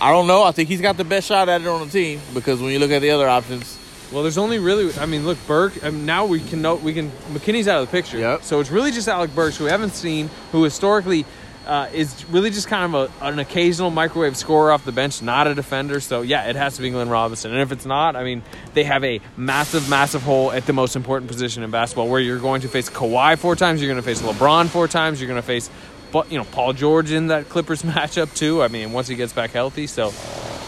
I 0.00 0.10
don't 0.10 0.26
know. 0.26 0.42
I 0.42 0.52
think 0.52 0.70
he's 0.70 0.80
got 0.80 0.96
the 0.96 1.04
best 1.04 1.26
shot 1.28 1.50
at 1.50 1.60
it 1.60 1.66
on 1.66 1.86
the 1.86 1.92
team 1.92 2.18
because 2.32 2.62
when 2.62 2.70
you 2.72 2.78
look 2.78 2.90
at 2.92 3.00
the 3.02 3.10
other 3.10 3.28
options, 3.28 3.75
Well, 4.12 4.22
there's 4.22 4.38
only 4.38 4.58
really. 4.58 4.96
I 4.98 5.06
mean, 5.06 5.26
look, 5.26 5.38
Burke. 5.46 5.84
I 5.84 5.90
mean, 5.90 6.06
now 6.06 6.26
we 6.26 6.40
can 6.40 6.62
know 6.62 6.76
we 6.76 6.92
can. 6.92 7.10
McKinnie's 7.32 7.66
out 7.66 7.82
of 7.82 7.88
the 7.88 7.90
picture. 7.90 8.18
Yep. 8.18 8.44
So 8.44 8.60
it's 8.60 8.70
really 8.70 8.92
just 8.92 9.08
Alec 9.08 9.34
Burks, 9.34 9.56
who 9.56 9.64
we 9.64 9.70
haven't 9.70 9.94
seen, 9.94 10.30
who 10.52 10.62
historically 10.62 11.24
uh, 11.66 11.88
is 11.92 12.24
really 12.30 12.50
just 12.50 12.68
kind 12.68 12.94
of 12.94 13.10
a, 13.10 13.24
an 13.26 13.38
occasional 13.38 13.90
microwave 13.90 14.36
scorer 14.36 14.70
off 14.70 14.84
the 14.84 14.92
bench, 14.92 15.22
not 15.22 15.46
a 15.46 15.54
defender. 15.54 16.00
So 16.00 16.22
yeah, 16.22 16.48
it 16.48 16.56
has 16.56 16.76
to 16.76 16.82
be 16.82 16.90
Glenn 16.90 17.08
Robinson. 17.08 17.50
And 17.50 17.60
if 17.60 17.72
it's 17.72 17.84
not, 17.84 18.14
I 18.14 18.22
mean, 18.22 18.42
they 18.74 18.84
have 18.84 19.02
a 19.02 19.20
massive, 19.36 19.88
massive 19.90 20.22
hole 20.22 20.52
at 20.52 20.66
the 20.66 20.72
most 20.72 20.94
important 20.94 21.30
position 21.30 21.62
in 21.62 21.70
basketball, 21.70 22.08
where 22.08 22.20
you're 22.20 22.38
going 22.38 22.60
to 22.60 22.68
face 22.68 22.88
Kawhi 22.88 23.36
four 23.36 23.56
times, 23.56 23.82
you're 23.82 23.92
going 23.92 24.02
to 24.02 24.06
face 24.06 24.22
LeBron 24.22 24.68
four 24.68 24.86
times, 24.86 25.20
you're 25.20 25.28
going 25.28 25.40
to 25.40 25.46
face. 25.46 25.68
But 26.12 26.30
you 26.30 26.38
know 26.38 26.44
Paul 26.44 26.72
George 26.72 27.10
in 27.10 27.26
that 27.28 27.48
Clippers 27.48 27.82
matchup 27.82 28.32
too. 28.34 28.62
I 28.62 28.68
mean, 28.68 28.92
once 28.92 29.08
he 29.08 29.16
gets 29.16 29.32
back 29.32 29.50
healthy, 29.50 29.88
so 29.88 30.12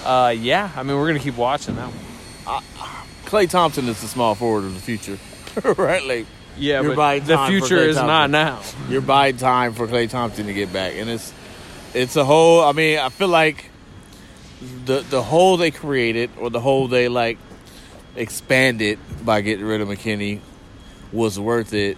uh, 0.04 0.30
yeah. 0.30 0.70
I 0.74 0.82
mean, 0.82 0.96
we're 0.96 1.06
gonna 1.06 1.20
keep 1.20 1.36
watching 1.36 1.76
that. 1.76 1.86
One. 1.86 2.07
Klay 3.28 3.48
Thompson 3.48 3.86
is 3.88 4.00
the 4.00 4.08
small 4.08 4.34
forward 4.34 4.64
of 4.64 4.74
the 4.74 4.80
future, 4.80 5.18
right? 5.76 6.02
Like 6.04 6.26
Yeah, 6.56 6.80
You're 6.82 6.96
but 6.96 7.26
the 7.26 7.38
future 7.46 7.76
is 7.76 7.96
not 7.96 8.30
now. 8.30 8.60
you're 8.88 9.02
buying 9.02 9.36
time 9.36 9.74
for 9.74 9.86
Klay 9.86 10.08
Thompson 10.08 10.46
to 10.46 10.54
get 10.54 10.72
back, 10.72 10.94
and 10.96 11.10
it's 11.10 11.32
it's 11.94 12.16
a 12.16 12.24
whole. 12.24 12.62
I 12.62 12.72
mean, 12.72 12.98
I 12.98 13.10
feel 13.10 13.28
like 13.28 13.70
the 14.86 15.00
the 15.00 15.22
hole 15.22 15.56
they 15.58 15.70
created 15.70 16.30
or 16.40 16.50
the 16.50 16.60
hole 16.60 16.88
they 16.88 17.08
like 17.08 17.38
expanded 18.16 18.98
by 19.24 19.42
getting 19.42 19.64
rid 19.64 19.80
of 19.80 19.88
McKinnie 19.88 20.40
was 21.12 21.38
worth 21.38 21.72
it 21.74 21.96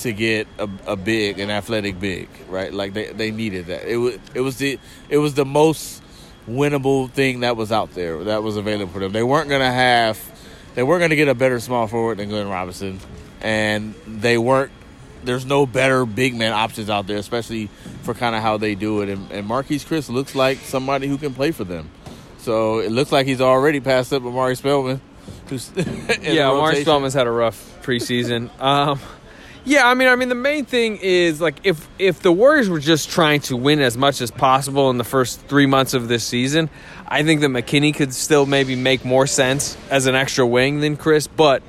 to 0.00 0.12
get 0.12 0.46
a, 0.58 0.68
a 0.86 0.96
big, 0.96 1.40
an 1.40 1.50
athletic 1.50 1.98
big, 1.98 2.28
right? 2.48 2.72
Like 2.72 2.92
they, 2.94 3.06
they 3.12 3.30
needed 3.30 3.66
that. 3.66 3.90
It 3.90 3.96
was 3.96 4.18
it 4.34 4.40
was 4.40 4.58
the 4.58 4.78
it 5.08 5.18
was 5.18 5.34
the 5.34 5.44
most 5.44 5.97
winnable 6.48 7.10
thing 7.10 7.40
that 7.40 7.56
was 7.56 7.70
out 7.70 7.94
there 7.94 8.24
that 8.24 8.42
was 8.42 8.56
available 8.56 8.92
for 8.92 8.98
them. 9.00 9.12
They 9.12 9.22
weren't 9.22 9.48
gonna 9.48 9.72
have 9.72 10.18
they 10.74 10.82
weren't 10.82 11.00
gonna 11.00 11.16
get 11.16 11.28
a 11.28 11.34
better 11.34 11.60
small 11.60 11.86
forward 11.86 12.18
than 12.18 12.28
Glenn 12.28 12.48
Robinson, 12.48 13.00
and 13.40 13.94
they 14.06 14.38
weren't. 14.38 14.72
There's 15.24 15.44
no 15.44 15.66
better 15.66 16.06
big 16.06 16.36
man 16.36 16.52
options 16.52 16.88
out 16.88 17.08
there, 17.08 17.16
especially 17.16 17.68
for 18.02 18.14
kind 18.14 18.36
of 18.36 18.42
how 18.42 18.56
they 18.56 18.76
do 18.76 19.02
it. 19.02 19.08
And, 19.08 19.30
and 19.32 19.48
Marquese 19.48 19.84
Chriss 19.84 20.08
looks 20.08 20.36
like 20.36 20.58
somebody 20.58 21.08
who 21.08 21.18
can 21.18 21.34
play 21.34 21.50
for 21.50 21.64
them. 21.64 21.90
So 22.38 22.78
it 22.78 22.92
looks 22.92 23.10
like 23.10 23.26
he's 23.26 23.40
already 23.40 23.80
passed 23.80 24.12
up 24.12 24.22
Omari 24.22 24.54
Spellman. 24.54 25.00
Who's 25.48 25.72
yeah, 26.22 26.50
Omari. 26.50 26.82
Spellman's 26.82 27.14
had 27.14 27.26
a 27.26 27.32
rough 27.32 27.80
preseason. 27.82 28.48
um, 28.62 29.00
yeah, 29.68 29.86
I 29.86 29.92
mean, 29.92 30.08
I 30.08 30.16
mean, 30.16 30.30
the 30.30 30.34
main 30.34 30.64
thing 30.64 30.96
is 30.96 31.42
like 31.42 31.60
if 31.62 31.86
if 31.98 32.20
the 32.20 32.32
Warriors 32.32 32.70
were 32.70 32.80
just 32.80 33.10
trying 33.10 33.40
to 33.42 33.56
win 33.56 33.80
as 33.80 33.98
much 33.98 34.22
as 34.22 34.30
possible 34.30 34.88
in 34.88 34.96
the 34.96 35.04
first 35.04 35.42
three 35.42 35.66
months 35.66 35.92
of 35.92 36.08
this 36.08 36.24
season, 36.24 36.70
I 37.06 37.22
think 37.22 37.42
that 37.42 37.48
McKinnie 37.48 37.94
could 37.94 38.14
still 38.14 38.46
maybe 38.46 38.76
make 38.76 39.04
more 39.04 39.26
sense 39.26 39.76
as 39.90 40.06
an 40.06 40.14
extra 40.14 40.46
wing 40.46 40.80
than 40.80 40.96
Chriss. 40.96 41.28
But 41.36 41.62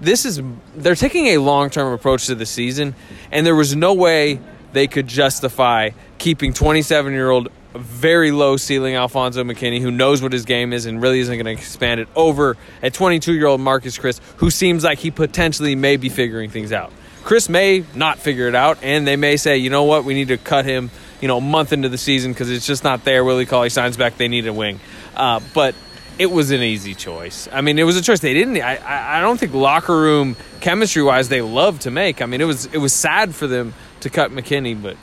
this 0.00 0.26
is 0.26 0.42
they're 0.74 0.96
taking 0.96 1.28
a 1.28 1.38
long 1.38 1.70
term 1.70 1.92
approach 1.92 2.26
to 2.26 2.34
the 2.34 2.44
season, 2.44 2.96
and 3.30 3.46
there 3.46 3.54
was 3.54 3.76
no 3.76 3.94
way 3.94 4.40
they 4.72 4.88
could 4.88 5.06
justify 5.06 5.90
keeping 6.18 6.52
27 6.52 7.12
year 7.12 7.30
old 7.30 7.50
very 7.74 8.32
low 8.32 8.56
ceiling 8.56 8.96
Alfonzo 8.96 9.44
McKinnie, 9.44 9.80
who 9.80 9.92
knows 9.92 10.22
what 10.22 10.32
his 10.32 10.44
game 10.44 10.72
is 10.72 10.86
and 10.86 11.00
really 11.00 11.20
isn't 11.20 11.34
going 11.34 11.46
to 11.46 11.52
expand 11.52 12.00
it 12.00 12.08
over 12.16 12.56
a 12.82 12.90
22 12.90 13.32
year 13.32 13.46
old 13.46 13.60
Marquese 13.60 14.00
Chriss, 14.00 14.20
who 14.38 14.50
seems 14.50 14.82
like 14.82 14.98
he 14.98 15.12
potentially 15.12 15.76
may 15.76 15.96
be 15.96 16.08
figuring 16.08 16.50
things 16.50 16.72
out. 16.72 16.92
Chriss 17.22 17.48
may 17.48 17.84
not 17.94 18.18
figure 18.18 18.48
it 18.48 18.54
out, 18.54 18.78
and 18.82 19.06
they 19.06 19.16
may 19.16 19.36
say, 19.36 19.56
you 19.58 19.70
know 19.70 19.84
what, 19.84 20.04
we 20.04 20.14
need 20.14 20.28
to 20.28 20.36
cut 20.36 20.64
him, 20.64 20.90
you 21.20 21.28
know, 21.28 21.38
a 21.38 21.40
month 21.40 21.72
into 21.72 21.88
the 21.88 21.98
season 21.98 22.32
because 22.32 22.50
it's 22.50 22.66
just 22.66 22.84
not 22.84 23.04
there. 23.04 23.24
Willie 23.24 23.46
Cauley 23.46 23.70
Stein's 23.70 23.96
back; 23.96 24.16
they 24.16 24.28
need 24.28 24.46
a 24.46 24.52
wing. 24.52 24.80
Uh, 25.16 25.40
but 25.54 25.74
it 26.18 26.26
was 26.30 26.50
an 26.50 26.60
easy 26.62 26.94
choice. 26.94 27.48
I 27.52 27.60
mean, 27.62 27.78
it 27.78 27.84
was 27.84 27.96
a 27.96 28.02
choice 28.02 28.20
they 28.20 28.34
didn't. 28.34 28.58
I, 28.60 29.18
I 29.18 29.20
don't 29.20 29.38
think 29.38 29.54
locker 29.54 29.96
room 29.96 30.36
chemistry 30.60 31.02
wise 31.02 31.28
they 31.28 31.40
love 31.42 31.80
to 31.80 31.90
make. 31.90 32.20
I 32.22 32.26
mean, 32.26 32.40
it 32.40 32.44
was 32.46 32.66
it 32.66 32.78
was 32.78 32.92
sad 32.92 33.34
for 33.34 33.46
them 33.46 33.72
to 34.00 34.10
cut 34.10 34.30
McKinnie, 34.30 34.80
but 34.80 34.96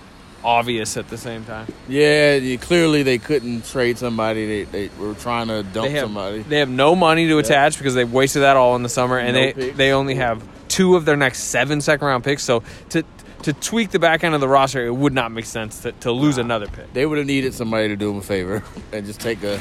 obvious 0.43 0.95
at 0.97 1.09
the 1.09 1.17
same 1.17 1.43
time. 1.45 1.67
Yeah, 1.88 2.35
you, 2.35 2.57
clearly 2.57 3.03
they 3.03 3.17
couldn't 3.17 3.65
trade 3.65 3.97
somebody. 3.97 4.63
They, 4.63 4.88
they 4.88 4.95
were 4.97 5.13
trying 5.13 5.47
to 5.47 5.63
dump 5.63 5.88
They 5.88 5.91
have 5.93 6.03
somebody. 6.03 6.39
they 6.43 6.59
have 6.59 6.69
no 6.69 6.95
money 6.95 7.27
to 7.27 7.38
attach 7.39 7.77
because 7.77 7.93
they 7.95 8.05
wasted 8.05 8.43
that 8.43 8.55
all 8.55 8.75
in 8.75 8.83
the 8.83 8.89
summer, 8.89 9.17
and 9.17 9.33
No 9.35 9.41
they 9.41 9.53
picks. 9.53 9.77
they 9.77 9.91
only 9.91 10.15
have 10.15 10.41
two 10.79 10.95
of 10.95 11.03
their 11.03 11.17
next 11.17 11.39
seven 11.39 11.81
second 11.81 12.07
round 12.07 12.24
picks. 12.24 12.41
So 12.41 12.63
to 12.91 13.03
to 13.43 13.51
tweak 13.51 13.91
the 13.91 14.00
back 14.00 14.24
end 14.24 14.33
of 14.33 14.39
the 14.39 14.48
roster, 14.48 14.86
it 14.86 14.93
would 14.95 15.13
not 15.13 15.29
make 15.33 15.43
sense 15.45 15.81
to, 15.81 15.91
to 15.91 16.12
lose 16.12 16.38
another 16.38 16.67
pick. 16.67 16.93
They 16.93 17.05
would 17.05 17.17
have 17.17 17.27
needed 17.27 17.53
somebody 17.53 17.89
to 17.89 17.98
do 17.98 18.07
them 18.07 18.17
a 18.17 18.21
favor 18.21 18.63
and 18.93 19.05
just 19.05 19.19
take 19.19 19.43
a 19.43 19.59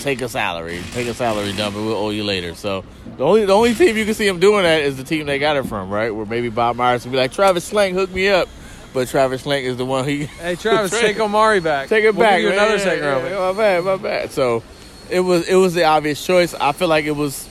take 0.00 0.22
a 0.22 0.28
salary, 0.28 0.80
take 0.92 1.06
a 1.06 1.12
salary 1.12 1.52
dump, 1.52 1.76
and 1.76 1.84
we'll 1.84 1.96
owe 1.96 2.08
you 2.08 2.24
later. 2.24 2.54
So 2.54 2.82
the 3.18 3.24
only 3.24 3.44
the 3.44 3.52
only 3.52 3.74
team 3.74 3.94
you 3.98 4.06
can 4.06 4.14
see 4.14 4.26
them 4.26 4.40
doing 4.40 4.62
that 4.62 4.80
is 4.80 4.96
the 4.96 5.04
team 5.04 5.26
they 5.26 5.38
got 5.38 5.56
it 5.58 5.66
from, 5.66 5.90
right? 5.90 6.08
Where 6.14 6.24
maybe 6.24 6.48
Bob 6.48 6.76
Myers 6.76 7.04
would 7.04 7.12
be 7.12 7.18
like, 7.18 7.32
Travis 7.32 7.70
Schlenk, 7.70 7.92
hook 7.92 8.10
me 8.10 8.28
up, 8.30 8.48
but 8.94 9.06
Travis 9.08 9.42
Schlenk 9.44 9.64
is 9.64 9.76
the 9.76 9.84
one 9.84 10.08
he 10.08 10.24
Hey 10.24 10.56
Travis, 10.56 10.90
take 10.98 11.20
Omari 11.20 11.60
back. 11.60 11.90
Take 11.90 12.04
it 12.04 12.14
We'll 12.14 12.24
back. 12.26 12.40
give 12.40 12.44
you 12.44 12.56
man. 12.56 12.58
another 12.58 12.78
second 12.78 13.04
round. 13.04 13.24
yeah, 13.24 13.30
pick. 13.30 13.38
My 13.38 13.52
bad, 13.52 13.84
my 13.84 13.96
bad. 13.96 14.30
So 14.32 14.62
it 15.10 15.20
was 15.20 15.46
it 15.46 15.56
was 15.56 15.74
the 15.74 15.84
obvious 15.84 16.24
choice. 16.24 16.54
I 16.54 16.72
feel 16.72 16.88
like 16.88 17.04
it 17.04 17.16
was 17.16 17.48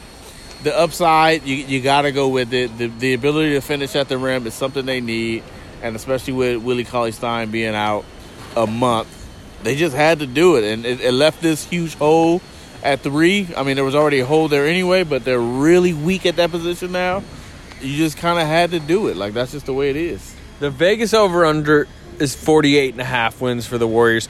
the 0.63 0.77
upside. 0.77 1.43
You 1.43 1.55
you 1.55 1.81
got 1.81 2.03
to 2.03 2.11
go 2.11 2.29
with 2.29 2.53
it. 2.53 2.77
The 2.77 2.87
the 2.87 3.13
ability 3.13 3.53
to 3.53 3.61
finish 3.61 3.95
at 3.95 4.09
the 4.09 4.17
rim 4.17 4.47
is 4.47 4.53
something 4.53 4.85
they 4.85 5.01
need, 5.01 5.43
and 5.81 5.95
especially 5.95 6.33
with 6.33 6.63
Willie 6.63 6.83
Cauley 6.83 7.11
Stein 7.11 7.51
being 7.51 7.75
out 7.75 8.05
a 8.55 8.67
month, 8.67 9.07
they 9.63 9.75
just 9.75 9.95
had 9.95 10.19
to 10.19 10.27
do 10.27 10.55
it, 10.57 10.63
and 10.63 10.85
it, 10.85 11.01
it 11.01 11.11
left 11.11 11.41
this 11.41 11.65
huge 11.65 11.95
hole 11.95 12.41
at 12.83 12.99
three. 13.01 13.47
I 13.55 13.63
mean, 13.63 13.75
there 13.75 13.85
was 13.85 13.95
already 13.95 14.19
a 14.19 14.25
hole 14.25 14.47
there 14.47 14.67
anyway, 14.67 15.03
but 15.03 15.23
they're 15.23 15.39
really 15.39 15.93
weak 15.93 16.25
at 16.25 16.35
that 16.35 16.51
position 16.51 16.91
now. 16.91 17.23
You 17.81 17.97
just 17.97 18.17
kind 18.17 18.39
of 18.39 18.47
had 18.47 18.71
to 18.71 18.79
do 18.79 19.07
it. 19.07 19.17
Like 19.17 19.33
that's 19.33 19.51
just 19.51 19.65
the 19.65 19.73
way 19.73 19.89
it 19.89 19.95
is. 19.95 20.35
The 20.59 20.69
Vegas 20.69 21.13
over 21.13 21.45
under 21.45 21.87
is 22.19 22.35
48 22.35 22.93
and 22.93 23.01
a 23.01 23.05
half 23.05 23.41
wins 23.41 23.65
for 23.65 23.77
the 23.77 23.87
Warriors. 23.87 24.29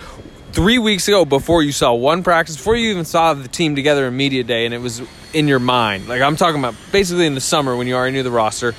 Three 0.53 0.77
weeks 0.77 1.07
ago, 1.07 1.25
before 1.25 1.63
you 1.63 1.71
saw 1.71 1.93
one 1.93 2.21
practice, 2.21 2.57
before 2.57 2.75
you 2.75 2.91
even 2.91 3.05
saw 3.05 3.33
the 3.33 3.47
team 3.47 3.75
together 3.75 4.07
in 4.07 4.15
media 4.15 4.43
day, 4.43 4.65
and 4.65 4.73
it 4.73 4.77
was 4.77 5.01
in 5.33 5.47
your 5.47 5.57
mind, 5.57 6.07
like 6.07 6.21
I'm 6.21 6.35
talking 6.35 6.59
about 6.59 6.75
basically 6.91 7.25
in 7.25 7.33
the 7.33 7.41
summer 7.41 7.75
when 7.75 7.87
you 7.87 7.95
already 7.95 8.13
knew 8.15 8.21
the 8.21 8.29
roster, 8.29 8.73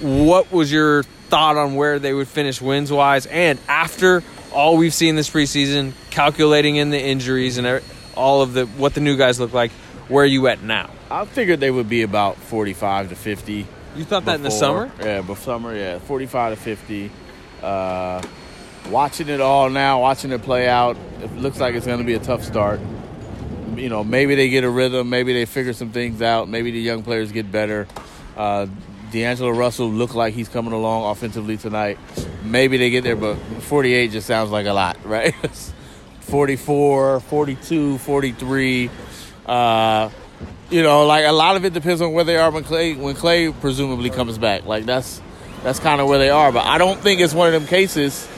what 0.00 0.52
was 0.52 0.70
your 0.70 1.04
thought 1.04 1.56
on 1.56 1.74
where 1.74 1.98
they 1.98 2.12
would 2.12 2.28
finish 2.28 2.60
wins 2.60 2.92
wise? 2.92 3.24
And 3.24 3.58
after 3.66 4.22
all 4.52 4.76
we've 4.76 4.92
seen 4.92 5.16
this 5.16 5.30
preseason, 5.30 5.94
calculating 6.10 6.76
in 6.76 6.90
the 6.90 7.00
injuries 7.00 7.56
and 7.56 7.82
all 8.14 8.42
of 8.42 8.52
the 8.52 8.66
what 8.66 8.92
the 8.92 9.00
new 9.00 9.16
guys 9.16 9.40
look 9.40 9.54
like, 9.54 9.70
where 10.08 10.24
are 10.24 10.26
you 10.26 10.48
at 10.48 10.62
now? 10.62 10.90
I 11.10 11.24
figured 11.24 11.60
they 11.60 11.70
would 11.70 11.88
be 11.88 12.02
about 12.02 12.36
forty-five 12.36 13.08
to 13.08 13.16
fifty. 13.16 13.66
You 13.96 14.04
thought 14.04 14.26
that 14.26 14.34
in 14.34 14.42
the 14.42 14.50
summer? 14.50 14.92
Yeah, 15.00 15.22
before 15.22 15.36
summer, 15.36 15.74
yeah. 15.74 15.98
45 15.98 16.58
to 16.58 16.62
50. 16.62 17.10
Uh, 17.62 18.22
watching 18.90 19.28
it 19.28 19.40
all 19.40 19.70
now, 19.70 20.00
watching 20.00 20.32
it 20.32 20.42
play 20.42 20.68
out, 20.68 20.96
it 21.20 21.32
looks 21.36 21.58
like 21.60 21.74
it's 21.74 21.86
going 21.86 21.98
to 21.98 22.04
be 22.04 22.14
a 22.14 22.18
tough 22.18 22.42
start. 22.42 22.80
You 23.76 23.88
know, 23.88 24.04
maybe 24.04 24.34
they 24.34 24.48
get 24.48 24.64
a 24.64 24.70
rhythm, 24.70 25.10
maybe 25.10 25.32
they 25.32 25.44
figure 25.44 25.72
some 25.72 25.90
things 25.90 26.22
out, 26.22 26.48
maybe 26.48 26.70
the 26.70 26.80
young 26.80 27.02
players 27.02 27.32
get 27.32 27.50
better. 27.50 27.86
Uh, 28.36 28.66
D'Angelo 29.10 29.50
Russell 29.50 29.90
looked 29.90 30.14
like 30.14 30.34
he's 30.34 30.48
coming 30.48 30.72
along 30.72 31.10
offensively 31.10 31.56
tonight. 31.56 31.98
Maybe 32.44 32.76
they 32.76 32.90
get 32.90 33.04
there, 33.04 33.16
but 33.16 33.36
48 33.36 34.10
just 34.10 34.26
sounds 34.26 34.50
like 34.50 34.66
a 34.66 34.72
lot, 34.72 34.98
right? 35.04 35.34
44, 36.20 37.20
42, 37.20 37.98
43. 37.98 38.90
Uh, 39.46 40.10
you 40.70 40.82
know, 40.82 41.06
like 41.06 41.24
a 41.24 41.32
lot 41.32 41.56
of 41.56 41.64
it 41.64 41.72
depends 41.72 42.00
on 42.00 42.12
where 42.12 42.24
they 42.24 42.36
are 42.36 42.50
when 42.50 42.64
Klay 42.64 42.98
when 42.98 43.14
Klay 43.14 43.58
presumably 43.60 44.10
comes 44.10 44.36
back. 44.36 44.66
Like 44.66 44.84
that's 44.84 45.22
that's 45.62 45.78
kind 45.78 46.00
of 46.00 46.08
where 46.08 46.18
they 46.18 46.30
are. 46.30 46.50
But 46.50 46.66
I 46.66 46.78
don't 46.78 46.98
think 46.98 47.20
it's 47.20 47.32
one 47.32 47.46
of 47.46 47.52
them 47.52 47.68
cases 47.68 48.28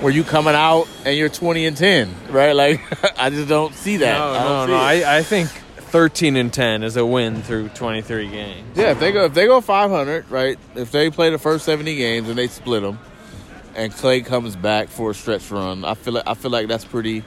where 0.00 0.12
you 0.12 0.24
coming 0.24 0.54
out 0.54 0.86
and 1.04 1.16
you're 1.16 1.28
20 1.28 1.66
and 1.66 1.76
10, 1.76 2.14
right? 2.30 2.52
Like 2.52 2.80
I 3.20 3.30
just 3.30 3.48
don't 3.48 3.74
see 3.74 3.98
that. 3.98 4.18
No, 4.18 4.24
I 4.28 4.42
don't 4.44 4.68
no, 4.68 4.76
no. 4.76 4.82
I, 4.82 5.18
I 5.18 5.22
think 5.22 5.48
13 5.48 6.36
and 6.36 6.52
10 6.52 6.82
is 6.82 6.96
a 6.96 7.06
win 7.06 7.42
through 7.42 7.68
23 7.70 8.28
games. 8.28 8.76
yeah, 8.76 8.90
if 8.90 9.00
they 9.00 9.12
go 9.12 9.24
if 9.26 9.34
they 9.34 9.46
go 9.46 9.60
500, 9.60 10.30
right? 10.30 10.58
If 10.74 10.92
they 10.92 11.10
play 11.10 11.30
the 11.30 11.38
first 11.38 11.64
70 11.64 11.96
games 11.96 12.28
and 12.28 12.36
they 12.36 12.48
split 12.48 12.82
them, 12.82 12.98
and 13.74 13.92
Klay 13.92 14.24
comes 14.24 14.56
back 14.56 14.88
for 14.88 15.10
a 15.10 15.14
stretch 15.14 15.50
run, 15.50 15.84
I 15.84 15.94
feel 15.94 16.14
like 16.14 16.26
I 16.26 16.34
feel 16.34 16.50
like 16.50 16.68
that's 16.68 16.84
pretty. 16.84 17.24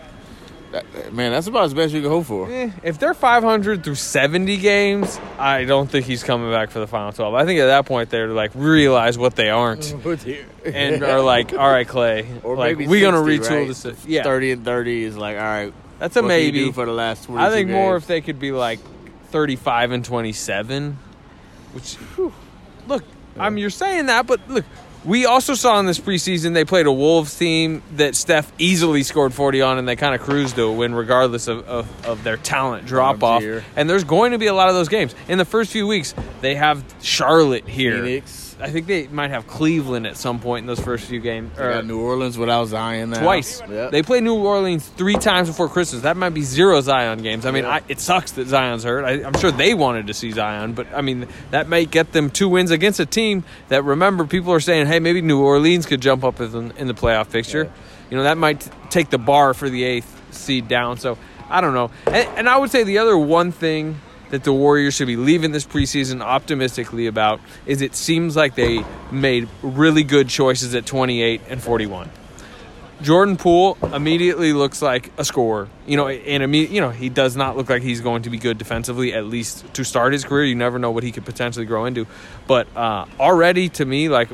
That, 0.72 1.14
man, 1.14 1.32
that's 1.32 1.48
about 1.48 1.64
as 1.64 1.74
best 1.74 1.94
you 1.94 2.02
can 2.02 2.12
hope 2.12 2.28
for. 2.28 2.50
Eh, 2.52 2.70
if 2.84 3.00
they're 3.00 3.16
500 3.16 3.84
through 3.84 3.96
70 3.96 4.58
games, 4.58 5.20
I 5.40 5.64
don't 5.66 5.90
think 5.90 6.06
he's 6.06 6.24
coming 6.24 6.52
back 6.52 6.70
for 6.70 6.80
the 6.80 6.86
final 6.86 7.12
12. 7.12 7.34
I 7.34 7.46
think 7.46 7.60
at 7.60 7.66
that 7.66 7.88
point 7.88 8.12
they're 8.12 8.28
like 8.28 8.52
realize 8.54 9.18
what 9.18 9.36
they 9.36 9.50
aren't 9.50 9.92
and 10.66 11.04
are 11.04 11.22
like, 11.22 11.54
all 11.54 11.70
right, 11.70 11.88
Klay, 11.88 12.28
or 12.44 12.56
like 12.56 12.78
we're 12.78 13.02
gonna 13.02 13.18
retool 13.18 13.68
right? 13.68 13.68
this. 13.68 14.06
Yeah, 14.06 14.24
30 14.24 14.52
and 14.52 14.66
30 14.66 15.04
is 15.04 15.18
like 15.18 15.38
all 15.38 15.44
right. 15.44 15.74
that's 15.98 16.16
a 16.16 16.22
what 16.22 16.30
can 16.30 16.40
you 16.40 16.46
maybe. 16.46 16.66
do 16.66 16.72
for 16.72 16.86
the 16.86 16.94
last 16.94 17.26
22 17.26 17.44
I 17.44 17.50
think 17.50 17.70
more 17.72 17.96
if 17.96 18.06
they 18.06 18.22
could 18.22 18.40
be 18.40 18.52
like 18.52 18.80
35 19.30 19.92
and 19.92 20.06
27, 20.06 20.98
which 21.74 21.96
whew, 21.96 22.32
look, 22.88 23.04
I 23.40 23.50
mean 23.50 23.60
you're 23.60 23.70
saying 23.72 24.06
that, 24.06 24.28
but 24.28 24.48
look, 24.48 24.66
we 25.06 25.26
also 25.26 25.54
saw 25.54 25.80
in 25.80 25.86
this 25.86 26.00
preseason 26.00 26.54
they 26.54 26.66
played 26.66 26.86
a 26.86 26.92
Wolves 26.92 27.38
team 27.38 27.82
that 27.96 28.16
Steph 28.16 28.52
easily 28.58 29.04
scored 29.04 29.34
40 29.34 29.62
on, 29.62 29.78
and 29.78 29.88
they 29.88 29.96
kind 29.96 30.14
of 30.14 30.22
cruised 30.22 30.56
to 30.56 30.64
a 30.64 30.72
win 30.72 30.94
regardless 30.94 31.48
of, 31.48 31.68
of, 31.68 32.06
of 32.06 32.24
their 32.24 32.38
talent 32.38 32.86
drop 32.86 33.24
off. 33.24 33.42
tier. 33.42 33.64
And 33.76 33.90
there's 33.90 34.04
going 34.04 34.32
to 34.34 34.38
be 34.38 34.48
a 34.48 34.54
lot 34.54 34.70
of 34.70 34.76
those 34.76 34.90
games 34.90 35.16
in 35.28 35.38
the 35.38 35.46
first 35.46 35.72
few 35.72 35.88
weeks. 35.88 36.14
They 36.42 36.56
have 36.56 36.84
Charlotte 37.02 37.68
here. 37.68 38.04
Phoenix. 38.04 38.49
I 38.62 38.70
think 38.70 38.88
they 38.88 39.08
might 39.08 39.32
have 39.32 39.48
Cleveland 39.48 40.06
at 40.06 40.18
some 40.18 40.40
point 40.40 40.64
in 40.64 40.68
those 40.68 40.80
first 40.80 41.06
few 41.06 41.20
games. 41.20 41.52
They 41.58 41.64
or- 41.64 41.82
New 41.84 42.00
Orleans 42.02 42.38
without 42.38 42.66
Zion 42.66 43.12
now. 43.12 43.22
twice. 43.22 43.62
Yep. 43.70 43.92
They 43.92 44.02
play 44.04 44.20
New 44.22 44.36
Orleans 44.36 44.88
three 44.88 45.16
times 45.16 45.48
before 45.48 45.70
Christmas. 45.70 46.02
That 46.04 46.18
might 46.18 46.32
be 46.32 46.42
zero 46.42 46.82
Zion 46.82 47.22
games. 47.22 47.46
I 47.46 47.52
mean, 47.52 47.64
Yeah. 47.64 47.76
I, 47.76 47.82
it 47.88 48.00
sucks 48.00 48.32
that 48.34 48.48
Zion's 48.48 48.84
hurt. 48.84 49.06
I, 49.06 49.24
I'm 49.24 49.38
sure 49.40 49.52
they 49.52 49.74
wanted 49.74 50.08
to 50.08 50.14
see 50.14 50.32
Zion, 50.32 50.74
but 50.74 50.88
I 50.94 51.02
mean, 51.02 51.28
that 51.52 51.68
might 51.70 51.90
get 51.92 52.12
them 52.12 52.30
two 52.30 52.50
wins 52.50 52.72
against 52.72 53.00
a 53.00 53.06
team 53.06 53.44
that, 53.70 53.84
remember, 53.84 54.26
people 54.26 54.52
are 54.54 54.60
saying, 54.60 54.88
hey, 54.88 55.00
maybe 55.00 55.22
New 55.22 55.42
Orleans 55.42 55.86
could 55.86 56.02
jump 56.02 56.24
up 56.24 56.40
in, 56.42 56.72
in 56.72 56.88
the 56.88 56.94
playoff 56.94 57.32
picture. 57.32 57.72
You 58.10 58.18
know, 58.18 58.24
that 58.24 58.38
might 58.38 58.68
take 58.90 59.10
the 59.10 59.18
bar 59.20 59.54
for 59.54 59.70
the 59.70 59.84
eighth 59.84 60.34
seed 60.34 60.68
down. 60.68 60.98
So 60.98 61.18
I 61.50 61.62
don't 61.62 61.74
know. 61.74 61.92
And, 62.08 62.28
and 62.38 62.50
I 62.50 62.58
would 62.58 62.72
say 62.72 62.84
the 62.84 62.98
other 62.98 63.18
one 63.18 63.52
thing 63.52 64.00
that 64.30 64.44
the 64.44 64.54
Warriors 64.54 64.96
should 64.96 65.08
be 65.08 65.16
leaving 65.16 65.52
this 65.52 65.66
preseason 65.66 66.22
optimistically 66.22 67.08
about 67.08 67.40
is 67.66 67.82
it 67.82 67.96
seems 67.96 68.36
like 68.36 68.56
they 68.56 68.84
made 69.12 69.48
really 69.62 70.04
good 70.04 70.30
choices 70.30 70.76
at 70.76 70.86
28 70.86 71.42
and 71.50 71.62
41. 71.62 72.10
Jordan 73.02 73.38
Poole 73.38 73.78
immediately 73.94 74.52
looks 74.52 74.82
like 74.82 75.12
a 75.18 75.24
scorer. 75.24 75.70
You 75.88 75.96
know, 75.96 76.08
and 76.10 76.54
you 76.54 76.82
know 76.82 76.90
he 76.90 77.08
does 77.10 77.36
not 77.36 77.56
look 77.56 77.70
like 77.70 77.82
he's 77.82 78.02
going 78.02 78.24
to 78.24 78.30
be 78.30 78.38
good 78.38 78.58
defensively. 78.58 79.14
At 79.14 79.26
least 79.26 79.74
to 79.76 79.86
start 79.86 80.12
his 80.12 80.26
career, 80.26 80.44
you 80.44 80.56
never 80.56 80.80
know 80.80 80.92
what 80.92 81.04
he 81.04 81.12
could 81.12 81.26
potentially 81.26 81.66
grow 81.66 81.86
into. 81.86 82.08
But 82.46 82.68
uh, 82.76 83.06
already, 83.20 83.70
to 83.70 83.86
me, 83.86 84.10
like 84.10 84.30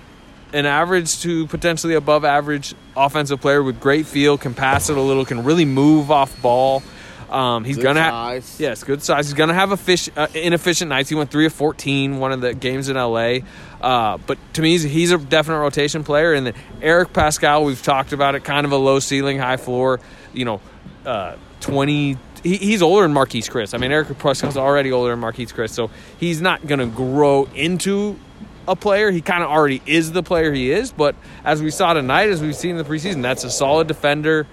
an 0.51 0.65
average 0.65 1.21
to 1.21 1.45
potentially 1.47 1.93
above 1.93 2.25
average 2.25 2.73
offensive 2.97 3.39
player 3.39 3.61
with 3.61 3.79
great 3.79 4.07
feel, 4.07 4.37
can 4.37 4.55
pass 4.55 4.89
it 4.89 4.97
a 4.97 5.01
little, 5.01 5.25
can 5.25 5.43
really 5.43 5.65
move 5.65 6.09
off 6.09 6.41
ball. 6.41 6.81
Um, 7.29 7.63
he's 7.63 7.77
Good 7.77 7.84
gonna 7.84 8.01
have 8.01 8.46
yes, 8.60 8.84
good 8.84 9.01
size. 9.01 9.27
He's 9.27 9.34
gonna 9.34 9.53
have 9.53 9.72
a 9.72 9.77
fish, 9.77 10.10
uh, 10.15 10.27
inefficient 10.34 10.89
nights. 10.89 11.10
He 11.10 11.15
went 11.15 11.32
three 11.32 11.46
of 11.46 11.53
fourteen 11.53 12.20
one 12.20 12.32
of 12.32 12.41
the 12.41 12.53
games 12.53 12.89
in 12.89 12.96
LA. 12.96 13.39
Uh, 13.82 14.17
but 14.25 14.38
to 14.53 14.62
me, 14.62 14.72
he's, 14.72 14.84
he's 14.84 15.12
a 15.12 15.17
definite 15.17 15.60
rotation 15.60 16.03
player. 16.03 16.34
And 16.34 16.48
then 16.48 16.53
Eric 16.82 17.13
Paschall, 17.13 17.65
we've 17.65 17.82
talked 17.82 18.13
about 18.13 18.36
it, 18.36 18.44
kind 18.44 18.65
of 18.65 18.72
a 18.72 18.77
low 18.77 19.00
ceiling, 19.00 19.38
high 19.38 19.58
floor. 19.58 20.00
You 20.34 20.46
know, 20.46 20.62
uh, 21.05 21.36
twenty. 21.60 22.17
He, 22.44 22.58
he's 22.58 22.84
older 22.84 23.08
than 23.08 23.15
Marquese 23.15 23.50
Chriss. 23.50 23.74
I 23.74 23.79
mean, 23.79 23.91
Eric 23.91 24.10
Paschall's 24.20 24.58
already 24.58 24.91
older 24.91 25.15
than 25.15 25.22
Marquese 25.22 25.53
Chriss, 25.53 25.72
so 25.72 25.89
he's 26.20 26.41
not 26.41 26.67
gonna 26.67 26.88
grow 26.88 27.46
into 27.55 28.20
a 28.67 28.75
player. 28.75 29.12
He 29.12 29.22
kind 29.22 29.44
of 29.44 29.50
already 29.50 29.82
is 29.86 30.12
the 30.12 30.24
player 30.24 30.53
he 30.53 30.72
is. 30.72 30.91
But 30.91 31.15
as 31.44 31.62
we 31.62 31.72
saw 31.72 31.94
tonight, 31.94 32.29
as 32.29 32.41
we've 32.41 32.55
seen 32.55 32.72
in 32.72 32.77
the 32.77 32.84
preseason, 32.84 33.22
that's 33.22 33.44
a 33.44 33.51
solid 33.51 33.88
defender, 33.88 34.48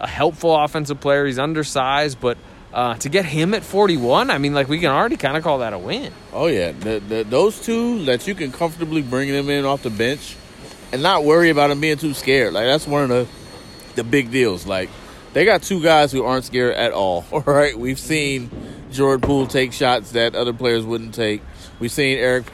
a 0.00 0.06
helpful 0.06 0.56
offensive 0.56 1.00
player. 1.00 1.26
He's 1.26 1.38
undersized, 1.38 2.20
but 2.20 2.38
uh, 2.72 2.94
to 2.96 3.08
get 3.08 3.24
him 3.24 3.54
at 3.54 3.62
41, 3.62 4.30
I 4.30 4.38
mean, 4.38 4.54
like 4.54 4.68
we 4.68 4.78
can 4.78 4.90
already 4.90 5.16
kind 5.16 5.36
of 5.36 5.42
call 5.42 5.58
that 5.58 5.72
a 5.72 5.78
win. 5.78 6.12
Oh 6.32 6.46
yeah, 6.46 6.72
the, 6.72 7.00
the, 7.00 7.24
those 7.24 7.60
two 7.60 8.04
that 8.04 8.26
you 8.26 8.34
can 8.34 8.52
comfortably 8.52 9.02
bring 9.02 9.30
them 9.30 9.48
in 9.50 9.64
off 9.64 9.82
the 9.82 9.90
bench, 9.90 10.36
and 10.92 11.02
not 11.02 11.24
worry 11.24 11.50
about 11.50 11.68
them 11.68 11.80
being 11.80 11.98
too 11.98 12.14
scared. 12.14 12.52
Like 12.52 12.64
that's 12.64 12.86
one 12.86 13.02
of 13.04 13.08
the 13.08 13.28
the 13.96 14.04
big 14.04 14.30
deals. 14.30 14.66
Like 14.66 14.88
they 15.32 15.44
got 15.44 15.62
two 15.62 15.82
guys 15.82 16.12
who 16.12 16.24
aren't 16.24 16.44
scared 16.44 16.74
at 16.74 16.92
all. 16.92 17.24
All 17.32 17.40
right, 17.40 17.76
we've 17.78 17.98
seen 17.98 18.50
Jordan 18.90 19.20
Poole 19.20 19.46
take 19.46 19.72
shots 19.72 20.12
that 20.12 20.34
other 20.34 20.52
players 20.52 20.84
wouldn't 20.84 21.14
take. 21.14 21.42
We've 21.78 21.92
seen 21.92 22.18
Eric 22.18 22.46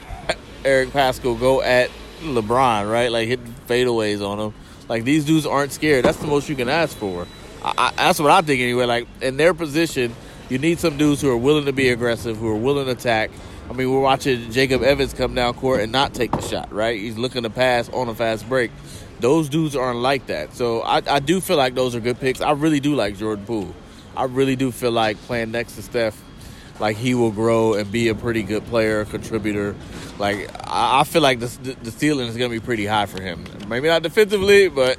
Eric 0.65 0.89
Paschall 0.89 1.39
go 1.39 1.61
at 1.61 1.89
LeBron, 2.21 2.91
right? 2.91 3.11
Like 3.11 3.27
hit 3.27 3.43
fadeaways 3.67 4.27
on 4.27 4.39
him. 4.39 4.53
Like 4.87 5.03
these 5.03 5.25
dudes 5.25 5.45
aren't 5.45 5.71
scared. 5.71 6.05
That's 6.05 6.17
the 6.17 6.27
most 6.27 6.49
you 6.49 6.55
can 6.55 6.69
ask 6.69 6.95
for. 6.97 7.27
I, 7.63 7.73
I, 7.77 7.93
that's 7.95 8.19
what 8.19 8.31
I 8.31 8.41
think 8.41 8.61
anyway. 8.61 8.85
Like 8.85 9.07
in 9.21 9.37
their 9.37 9.53
position, 9.53 10.15
you 10.49 10.57
need 10.57 10.79
some 10.79 10.97
dudes 10.97 11.21
who 11.21 11.29
are 11.29 11.37
willing 11.37 11.65
to 11.65 11.73
be 11.73 11.89
aggressive, 11.89 12.37
who 12.37 12.47
are 12.47 12.55
willing 12.55 12.85
to 12.85 12.91
attack. 12.91 13.31
I 13.69 13.73
mean, 13.73 13.91
we're 13.91 13.99
watching 13.99 14.49
Jacob 14.51 14.81
Evans 14.81 15.13
come 15.13 15.35
down 15.35 15.53
court 15.55 15.81
and 15.81 15.91
not 15.91 16.13
take 16.13 16.31
the 16.31 16.41
shot, 16.41 16.71
right? 16.71 16.97
He's 16.97 17.17
looking 17.17 17.43
to 17.43 17.49
pass 17.49 17.89
on 17.89 18.07
a 18.07 18.15
fast 18.15 18.47
break. 18.47 18.71
Those 19.19 19.49
dudes 19.49 19.75
aren't 19.75 19.99
like 19.99 20.27
that. 20.27 20.53
So 20.53 20.81
I, 20.81 21.01
I 21.07 21.19
do 21.19 21.41
feel 21.41 21.57
like 21.57 21.75
those 21.75 21.93
are 21.95 21.99
good 21.99 22.19
picks. 22.19 22.39
I 22.39 22.51
really 22.51 22.79
do 22.79 22.95
like 22.95 23.17
Jordan 23.17 23.45
Poole. 23.45 23.75
I 24.15 24.23
really 24.23 24.55
do 24.55 24.71
feel 24.71 24.91
like 24.91 25.17
playing 25.23 25.51
next 25.51 25.75
to 25.75 25.81
Steph, 25.81 26.19
like 26.79 26.97
he 26.97 27.13
will 27.15 27.31
grow 27.31 27.73
and 27.73 27.91
be 27.91 28.07
a 28.09 28.15
pretty 28.15 28.43
good 28.43 28.65
player, 28.65 29.05
contributor. 29.05 29.75
Like 30.19 30.49
I, 30.67 31.01
I 31.01 31.03
feel 31.03 31.21
like 31.21 31.39
the, 31.39 31.47
the 31.83 31.91
ceiling 31.91 32.27
is 32.27 32.37
going 32.37 32.49
to 32.51 32.59
be 32.59 32.63
pretty 32.65 32.85
high 32.85 33.05
for 33.05 33.21
him. 33.21 33.45
Maybe 33.67 33.87
not 33.87 34.03
defensively, 34.03 34.67
but 34.69 34.97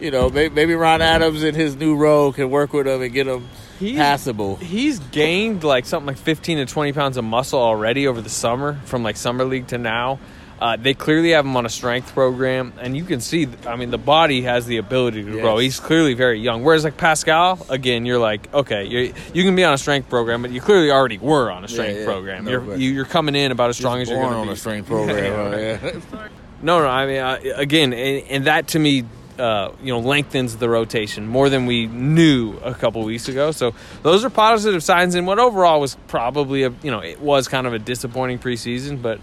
you 0.00 0.10
know, 0.10 0.30
maybe, 0.30 0.54
maybe 0.54 0.74
Ron 0.74 1.02
Adams 1.02 1.42
in 1.42 1.54
his 1.54 1.74
new 1.76 1.96
role 1.96 2.32
can 2.32 2.50
work 2.50 2.72
with 2.72 2.86
him 2.86 3.02
and 3.02 3.12
get 3.12 3.26
him 3.26 3.48
He's- 3.78 3.96
passable. 3.96 4.56
He's 4.56 4.98
gained 4.98 5.64
like 5.64 5.86
something 5.86 6.06
like 6.06 6.16
15 6.18 6.58
to 6.58 6.66
20 6.66 6.92
pounds 6.92 7.16
of 7.16 7.24
muscle 7.24 7.60
already 7.60 8.06
over 8.06 8.20
the 8.20 8.30
summer 8.30 8.78
from 8.84 9.02
like 9.02 9.16
summer 9.16 9.44
league 9.44 9.66
to 9.68 9.78
now. 9.78 10.18
Uh, 10.60 10.76
they 10.76 10.92
clearly 10.92 11.30
have 11.30 11.44
him 11.44 11.56
on 11.56 11.64
a 11.66 11.68
strength 11.68 12.12
program, 12.12 12.72
and 12.80 12.96
you 12.96 13.04
can 13.04 13.20
see. 13.20 13.46
I 13.66 13.76
mean, 13.76 13.90
the 13.90 13.98
body 13.98 14.42
has 14.42 14.66
the 14.66 14.78
ability 14.78 15.24
to 15.24 15.30
grow. 15.30 15.58
He's 15.58 15.78
clearly 15.78 16.14
very 16.14 16.40
young. 16.40 16.64
Whereas 16.64 16.82
like 16.82 16.96
Paschall, 16.96 17.70
again, 17.70 18.04
you're 18.04 18.18
like, 18.18 18.52
okay, 18.52 18.84
you 18.84 19.14
you 19.32 19.44
can 19.44 19.54
be 19.54 19.62
on 19.62 19.72
a 19.72 19.78
strength 19.78 20.08
program, 20.08 20.42
but 20.42 20.50
you 20.50 20.60
clearly 20.60 20.90
already 20.90 21.18
were 21.18 21.50
on 21.50 21.64
a 21.64 21.68
strength 21.68 22.00
yeah. 22.00 22.04
program. 22.04 22.44
No 22.44 22.50
you're 22.50 22.76
you, 22.76 22.90
you're 22.90 23.04
coming 23.04 23.36
in 23.36 23.52
about 23.52 23.70
as 23.70 23.76
strong 23.76 24.00
as 24.00 24.08
you're 24.08 24.18
going 24.18 24.32
to 24.32 24.38
on 24.38 24.46
be. 24.48 24.52
a 24.52 24.56
strength 24.56 24.86
program. 24.88 25.52
yeah. 25.82 26.28
No, 26.60 26.80
no. 26.80 26.88
I 26.88 27.06
mean, 27.06 27.18
uh, 27.18 27.38
again, 27.54 27.92
and, 27.92 28.24
and 28.28 28.44
that 28.46 28.68
to 28.68 28.80
me, 28.80 29.04
uh, 29.38 29.70
you 29.80 29.92
know, 29.92 30.00
lengthens 30.00 30.56
the 30.56 30.68
rotation 30.68 31.28
more 31.28 31.48
than 31.48 31.66
we 31.66 31.86
knew 31.86 32.56
a 32.58 32.74
couple 32.74 33.04
weeks 33.04 33.28
ago. 33.28 33.52
So 33.52 33.74
those 34.02 34.24
are 34.24 34.30
positive 34.30 34.82
signs. 34.82 35.14
And 35.14 35.26
what 35.26 35.38
overall 35.38 35.80
was 35.80 35.96
probably 36.08 36.64
a, 36.64 36.70
you 36.82 36.90
know, 36.90 36.98
it 36.98 37.20
was 37.20 37.46
kind 37.46 37.66
of 37.66 37.72
a 37.72 37.78
disappointing 37.78 38.40
preseason, 38.40 39.00
but 39.00 39.20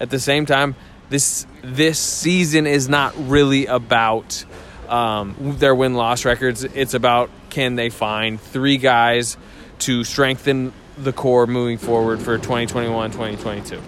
at 0.00 0.10
the 0.10 0.18
same 0.18 0.46
time, 0.46 0.74
this 1.10 1.46
this 1.62 1.98
season 1.98 2.66
is 2.66 2.88
not 2.88 3.14
really 3.16 3.66
about 3.66 4.44
um, 4.88 5.36
their 5.58 5.74
win 5.74 5.94
loss 5.94 6.24
records. 6.24 6.64
It's 6.64 6.94
about 6.94 7.30
can 7.50 7.76
they 7.76 7.90
find 7.90 8.40
three 8.40 8.78
guys 8.78 9.36
to 9.80 10.04
strengthen 10.04 10.72
the 10.96 11.12
core 11.12 11.46
moving 11.46 11.78
forward 11.78 12.20
for 12.20 12.36
2021 12.36 13.10
2022. 13.10 13.80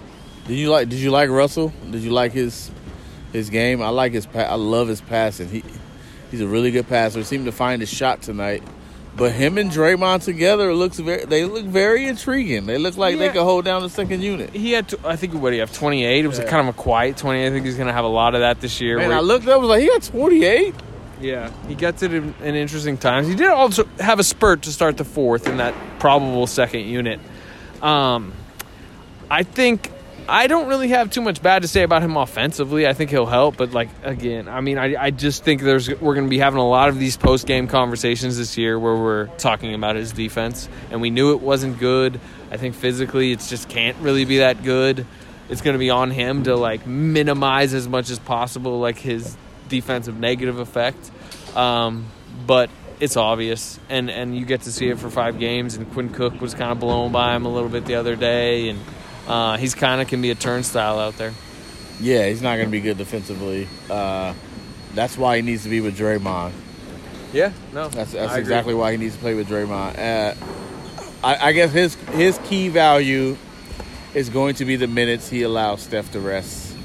Did 0.47 0.55
you 0.55 0.69
like? 0.69 0.89
Did 0.89 0.99
you 0.99 1.11
like 1.11 1.29
Russell? 1.29 1.73
Did 1.89 2.01
you 2.01 2.11
like 2.11 2.33
his 2.33 2.69
his 3.31 3.49
game? 3.49 3.81
I 3.81 3.89
like 3.89 4.13
his. 4.13 4.27
I 4.33 4.55
love 4.55 4.87
his 4.87 5.01
passing. 5.01 5.47
He 5.49 5.63
he's 6.31 6.41
a 6.41 6.47
really 6.47 6.71
good 6.71 6.87
passer. 6.87 7.19
He 7.19 7.25
seemed 7.25 7.45
to 7.45 7.51
find 7.51 7.81
his 7.81 7.89
shot 7.89 8.21
tonight. 8.21 8.63
But 9.15 9.31
him 9.33 9.59
and 9.59 9.69
Draymond 9.69 10.23
together 10.23 10.73
looks 10.73 10.97
very. 10.97 11.23
They 11.25 11.45
look 11.45 11.65
very 11.65 12.07
intriguing. 12.07 12.65
They 12.65 12.79
look 12.79 12.97
like 12.97 13.19
they 13.19 13.29
could 13.29 13.43
hold 13.43 13.63
down 13.63 13.83
the 13.83 13.89
second 13.89 14.21
unit. 14.23 14.49
He 14.49 14.71
had, 14.71 14.87
to, 14.89 14.99
I 15.05 15.15
think, 15.15 15.35
what 15.35 15.51
do 15.51 15.55
you 15.55 15.61
have? 15.61 15.71
Twenty 15.71 16.03
eight. 16.03 16.25
It 16.25 16.27
was 16.27 16.39
a 16.39 16.43
Yeah. 16.43 16.49
kind 16.49 16.67
of 16.67 16.73
a 16.75 16.77
quiet 16.77 17.15
twenty. 17.17 17.45
I 17.45 17.51
think 17.51 17.63
he's 17.63 17.75
going 17.75 17.87
to 17.87 17.93
have 17.93 18.05
a 18.05 18.09
lot 18.09 18.33
of 18.33 18.41
that 18.41 18.59
this 18.59 18.81
year. 18.81 18.97
Where- 18.97 19.13
I 19.13 19.19
looked 19.19 19.45
up. 19.47 19.53
I 19.53 19.57
was 19.57 19.69
like, 19.69 19.81
he 19.81 19.87
got 19.87 20.01
twenty 20.01 20.43
eight. 20.45 20.73
yeah, 21.21 21.51
he 21.67 21.75
gets 21.75 22.01
it 22.01 22.11
in, 22.11 22.33
in 22.43 22.55
interesting 22.55 22.97
times. 22.97 23.27
He 23.27 23.35
did 23.35 23.49
also 23.49 23.85
have 23.99 24.17
a 24.19 24.23
spurt 24.23 24.63
to 24.63 24.71
start 24.71 24.97
the 24.97 25.05
fourth 25.05 25.47
in 25.47 25.57
that 25.57 25.75
probable 25.99 26.47
second 26.47 26.81
unit. 26.87 27.19
Um, 27.83 28.33
I 29.29 29.43
think 29.43 29.91
I 30.27 30.47
don't 30.47 30.67
really 30.67 30.89
have 30.89 31.09
too 31.09 31.21
much 31.21 31.41
bad 31.41 31.63
to 31.63 31.67
say 31.67 31.83
about 31.83 32.01
him 32.01 32.15
offensively. 32.15 32.87
I 32.87 32.93
think 32.93 33.09
he'll 33.09 33.25
help, 33.25 33.57
but 33.57 33.71
like 33.71 33.89
again, 34.03 34.47
I 34.47 34.61
mean, 34.61 34.77
I, 34.77 34.95
I 35.05 35.11
just 35.11 35.43
think 35.43 35.61
there's 35.61 35.89
we're 35.89 36.15
going 36.15 36.25
to 36.25 36.29
be 36.29 36.37
having 36.37 36.59
a 36.59 36.67
lot 36.67 36.89
of 36.89 36.97
these 36.97 37.17
post 37.17 37.45
game 37.45 37.67
conversations 37.67 38.37
this 38.37 38.57
year 38.57 38.79
where 38.79 38.95
we're 38.95 39.27
talking 39.37 39.73
about 39.73 39.95
his 39.95 40.13
defense, 40.13 40.69
and 40.91 41.01
we 41.01 41.09
knew 41.09 41.33
it 41.33 41.41
wasn't 41.41 41.77
good. 41.77 42.19
I 42.51 42.57
think 42.57 42.75
physically, 42.75 43.31
it's 43.31 43.49
just 43.49 43.67
can't 43.67 43.97
really 43.97 44.23
be 44.23 44.37
that 44.37 44.63
good. 44.63 45.05
It's 45.49 45.61
going 45.61 45.73
to 45.73 45.79
be 45.79 45.89
on 45.89 46.09
him 46.09 46.43
to 46.43 46.55
like 46.55 46.87
minimize 46.87 47.73
as 47.73 47.87
much 47.87 48.09
as 48.09 48.19
possible 48.19 48.79
like 48.79 48.97
his 48.97 49.35
defensive 49.67 50.17
negative 50.17 50.59
effect. 50.59 51.11
Um, 51.53 52.05
but 52.47 52.69
it's 53.01 53.17
obvious, 53.17 53.77
and 53.89 54.09
and 54.09 54.37
you 54.37 54.45
get 54.45 54.61
to 54.61 54.71
see 54.71 54.87
it 54.87 54.99
for 54.99 55.09
five 55.09 55.37
games. 55.37 55.75
And 55.75 55.91
Quinn 55.91 56.09
Cook 56.09 56.39
was 56.39 56.53
kind 56.53 56.71
of 56.71 56.79
blown 56.79 57.11
by 57.11 57.35
him 57.35 57.45
a 57.45 57.53
little 57.53 57.69
bit 57.69 57.85
the 57.85 57.95
other 57.95 58.15
day, 58.15 58.69
and 58.69 58.79
uh, 59.27 59.57
he's 59.57 59.75
kind 59.75 60.01
of 60.01 60.07
can 60.07 60.21
be 60.21 60.31
a 60.31 60.35
turnstile 60.35 60.99
out 60.99 61.17
there. 61.17 61.33
Yeah, 61.99 62.27
he's 62.27 62.41
not 62.41 62.55
going 62.55 62.67
to 62.67 62.71
be 62.71 62.81
good 62.81 62.97
defensively. 62.97 63.67
Uh, 63.89 64.33
that's 64.93 65.17
why 65.17 65.37
he 65.37 65.41
needs 65.41 65.63
to 65.63 65.69
be 65.69 65.81
with 65.81 65.97
Draymond. 65.97 66.51
Yeah, 67.31 67.51
no, 67.73 67.89
That's 67.89 68.11
that's 68.11 68.35
exactly 68.35 68.75
why 68.75 68.91
he 68.91 68.97
needs 68.97 69.15
to 69.15 69.19
play 69.19 69.33
with 69.33 69.47
Draymond. 69.47 69.97
Uh, 69.97 70.35
I, 71.23 71.49
I 71.49 71.51
guess 71.53 71.71
his 71.71 71.95
his 72.11 72.37
key 72.43 72.69
value 72.69 73.37
is 74.13 74.29
going 74.29 74.55
to 74.55 74.65
be 74.65 74.75
the 74.75 74.85
minutes 74.87 75.29
he 75.29 75.41
allows 75.41 75.81
Steph 75.81 76.11
to 76.11 76.19
rest 76.19 76.75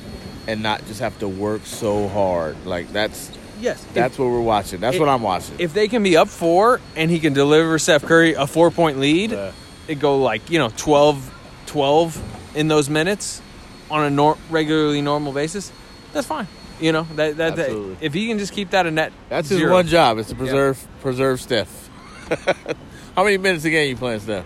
and 0.47 0.63
not 0.63 0.85
just 0.87 1.01
have 1.01 1.19
to 1.19 1.29
work 1.29 1.67
so 1.67 2.09
hard. 2.09 2.57
Like 2.65 2.91
that's 2.93 3.31
yes. 3.61 3.85
that's 3.93 4.19
what 4.19 4.27
we're 4.27 4.41
watching. 4.41 4.81
That's 4.81 4.95
if- 4.97 5.01
what 5.01 5.11
I'm 5.11 5.21
watching. 5.23 5.57
if 5.59 5.75
they 5.75 5.87
can 5.89 6.03
be 6.03 6.17
up 6.17 6.29
four 6.29 6.81
and 6.97 7.11
he 7.11 7.19
can 7.21 7.35
deliver 7.35 7.79
Steph 7.79 8.05
Curry 8.05 8.33
a 8.33 8.47
four 8.47 8.71
point 8.71 8.99
lead, 8.99 9.33
Yeah. 9.33 9.53
it 9.87 9.99
go 9.99 10.19
like 10.23 10.49
you 10.51 10.59
know 10.59 10.71
12, 10.79 11.35
12 11.67 12.28
in 12.59 12.69
those 12.69 12.91
minutes 12.91 13.41
on 13.91 14.05
a 14.05 14.11
nor- 14.11 14.37
regularly 14.51 15.01
normal 15.01 15.33
basis. 15.33 15.73
That's 16.13 16.27
fine. 16.27 16.47
You 16.81 16.93
know 16.93 17.07
that 17.17 17.37
that, 17.39 17.57
that 17.57 17.97
if 18.01 18.13
he 18.15 18.29
can 18.29 18.39
just 18.39 18.53
keep 18.53 18.71
that 18.71 18.87
a 18.87 18.91
net. 18.91 19.13
that's 19.29 19.49
his 19.49 19.63
one 19.63 19.87
job 19.87 20.19
is 20.19 20.27
to 20.29 20.35
preserve 20.35 20.85
preserve 21.01 21.41
Steph. 21.41 21.89
How 23.17 23.25
many 23.25 23.37
minutes 23.39 23.65
a 23.65 23.71
game 23.71 23.89
you 23.91 23.97
playing 23.97 24.21
Steph? 24.21 24.45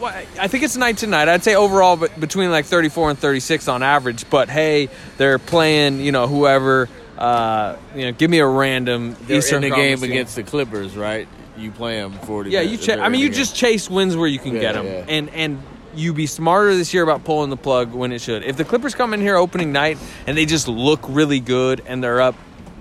Well, 0.00 0.12
I 0.40 0.48
think 0.48 0.64
it's 0.64 0.76
night 0.76 0.98
to 0.98 1.06
night. 1.06 1.28
I'd 1.28 1.44
say 1.44 1.54
overall, 1.54 1.96
but 1.96 2.18
between 2.18 2.50
like 2.50 2.64
34 2.64 3.10
and 3.10 3.18
36 3.18 3.68
on 3.68 3.84
average. 3.84 4.28
But 4.28 4.48
hey, 4.48 4.88
they're 5.16 5.38
playing. 5.38 6.00
You 6.00 6.10
know, 6.12 6.26
whoever. 6.26 6.88
Uh, 7.16 7.76
you 7.94 8.06
know, 8.06 8.12
give 8.12 8.28
me 8.28 8.40
a 8.40 8.46
random 8.46 9.14
They're 9.22 9.38
Eastern 9.38 9.62
in 9.62 9.70
the 9.70 9.76
game 9.76 10.02
against 10.02 10.34
the 10.34 10.42
Clippers, 10.42 10.96
right? 10.96 11.28
You 11.56 11.70
play 11.70 12.00
them 12.00 12.12
forty. 12.14 12.50
Yeah, 12.50 12.60
you. 12.62 12.70
minutes. 12.70 12.86
Cha- 12.86 12.94
They're 12.96 13.04
I 13.04 13.08
mean, 13.10 13.20
you 13.20 13.30
just 13.30 13.54
chase 13.54 13.88
wins 13.88 14.16
where 14.16 14.26
you 14.26 14.40
can 14.40 14.54
Yeah, 14.56 14.60
get 14.60 14.72
them, 14.72 14.86
yeah. 14.86 15.04
and 15.06 15.28
and 15.30 15.62
you 15.94 16.12
be 16.12 16.26
smarter 16.26 16.74
this 16.74 16.92
year 16.94 17.02
about 17.02 17.24
pulling 17.24 17.50
the 17.50 17.56
plug 17.56 17.92
when 17.92 18.12
it 18.12 18.20
should. 18.20 18.42
If 18.44 18.56
the 18.56 18.64
Clippers 18.64 18.94
come 18.94 19.14
in 19.14 19.20
here 19.20 19.36
opening 19.36 19.72
night 19.72 19.98
and 20.26 20.36
they 20.36 20.46
just 20.46 20.68
look 20.68 21.00
really 21.08 21.40
good 21.40 21.82
and 21.86 22.02
they're 22.02 22.20
up 22.20 22.34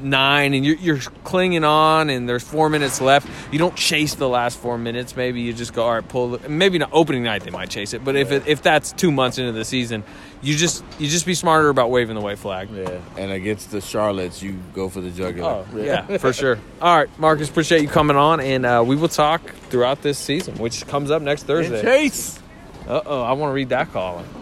nine 0.04 0.54
and 0.54 0.65
you're, 0.65 0.78
you're 0.78 1.00
clinging 1.24 1.63
on 1.63 2.10
and 2.10 2.28
there's 2.28 2.43
four 2.43 2.69
minutes 2.69 3.02
left, 3.02 3.28
you 3.52 3.60
don't 3.60 3.76
chase 3.76 4.15
the 4.15 4.28
last 4.28 4.58
four 4.58 4.78
minutes. 4.78 5.15
Maybe 5.15 5.41
you 5.41 5.54
just 5.54 5.74
go, 5.74 5.84
all 5.84 5.93
right, 5.93 6.08
pull. 6.08 6.38
The, 6.38 6.50
maybe 6.50 6.78
not 6.78 6.89
opening 6.91 7.24
night 7.24 7.43
they 7.43 7.52
might 7.52 7.69
chase 7.69 7.93
it, 7.93 8.04
but 8.04 8.15
if 8.15 8.32
it, 8.32 8.47
if 8.47 8.62
that's 8.62 8.91
two 8.93 9.12
months 9.12 9.38
into 9.38 9.52
the 9.52 9.65
season, 9.65 10.04
you 10.41 10.56
just 10.56 10.84
you 10.97 11.08
just 11.08 11.26
be 11.26 11.36
smarter 11.36 11.69
about 11.69 11.91
waving 11.91 12.15
the 12.15 12.21
white 12.21 12.39
flag. 12.39 12.69
Yeah, 12.71 13.00
and 13.17 13.32
against 13.32 13.71
the 13.71 13.78
Charlottes, 13.78 14.41
you 14.41 14.58
go 14.74 14.89
for 14.89 15.02
the 15.02 15.12
jugular. 15.12 15.65
Oh 15.71 15.78
yeah, 15.78 16.17
for 16.17 16.34
sure. 16.34 16.60
All 16.82 16.97
right, 16.97 17.19
Marcus, 17.19 17.50
appreciate 17.50 17.82
you 17.82 17.88
coming 17.88 18.17
on, 18.17 18.39
and 18.39 18.65
uh, 18.65 18.84
we 18.86 18.95
will 18.95 19.08
talk 19.08 19.41
throughout 19.69 20.02
this 20.02 20.17
season, 20.17 20.58
which 20.58 20.88
comes 20.88 21.12
up 21.12 21.21
next 21.21 21.41
And 21.41 21.47
Thursday. 21.47 21.82
Chase. 21.82 22.39
Uh 22.86 23.02
oh, 23.06 23.22
I 23.22 23.34
want 23.34 23.52
to 23.52 23.54
read 23.54 23.70
that 23.70 23.91
column. 23.91 24.40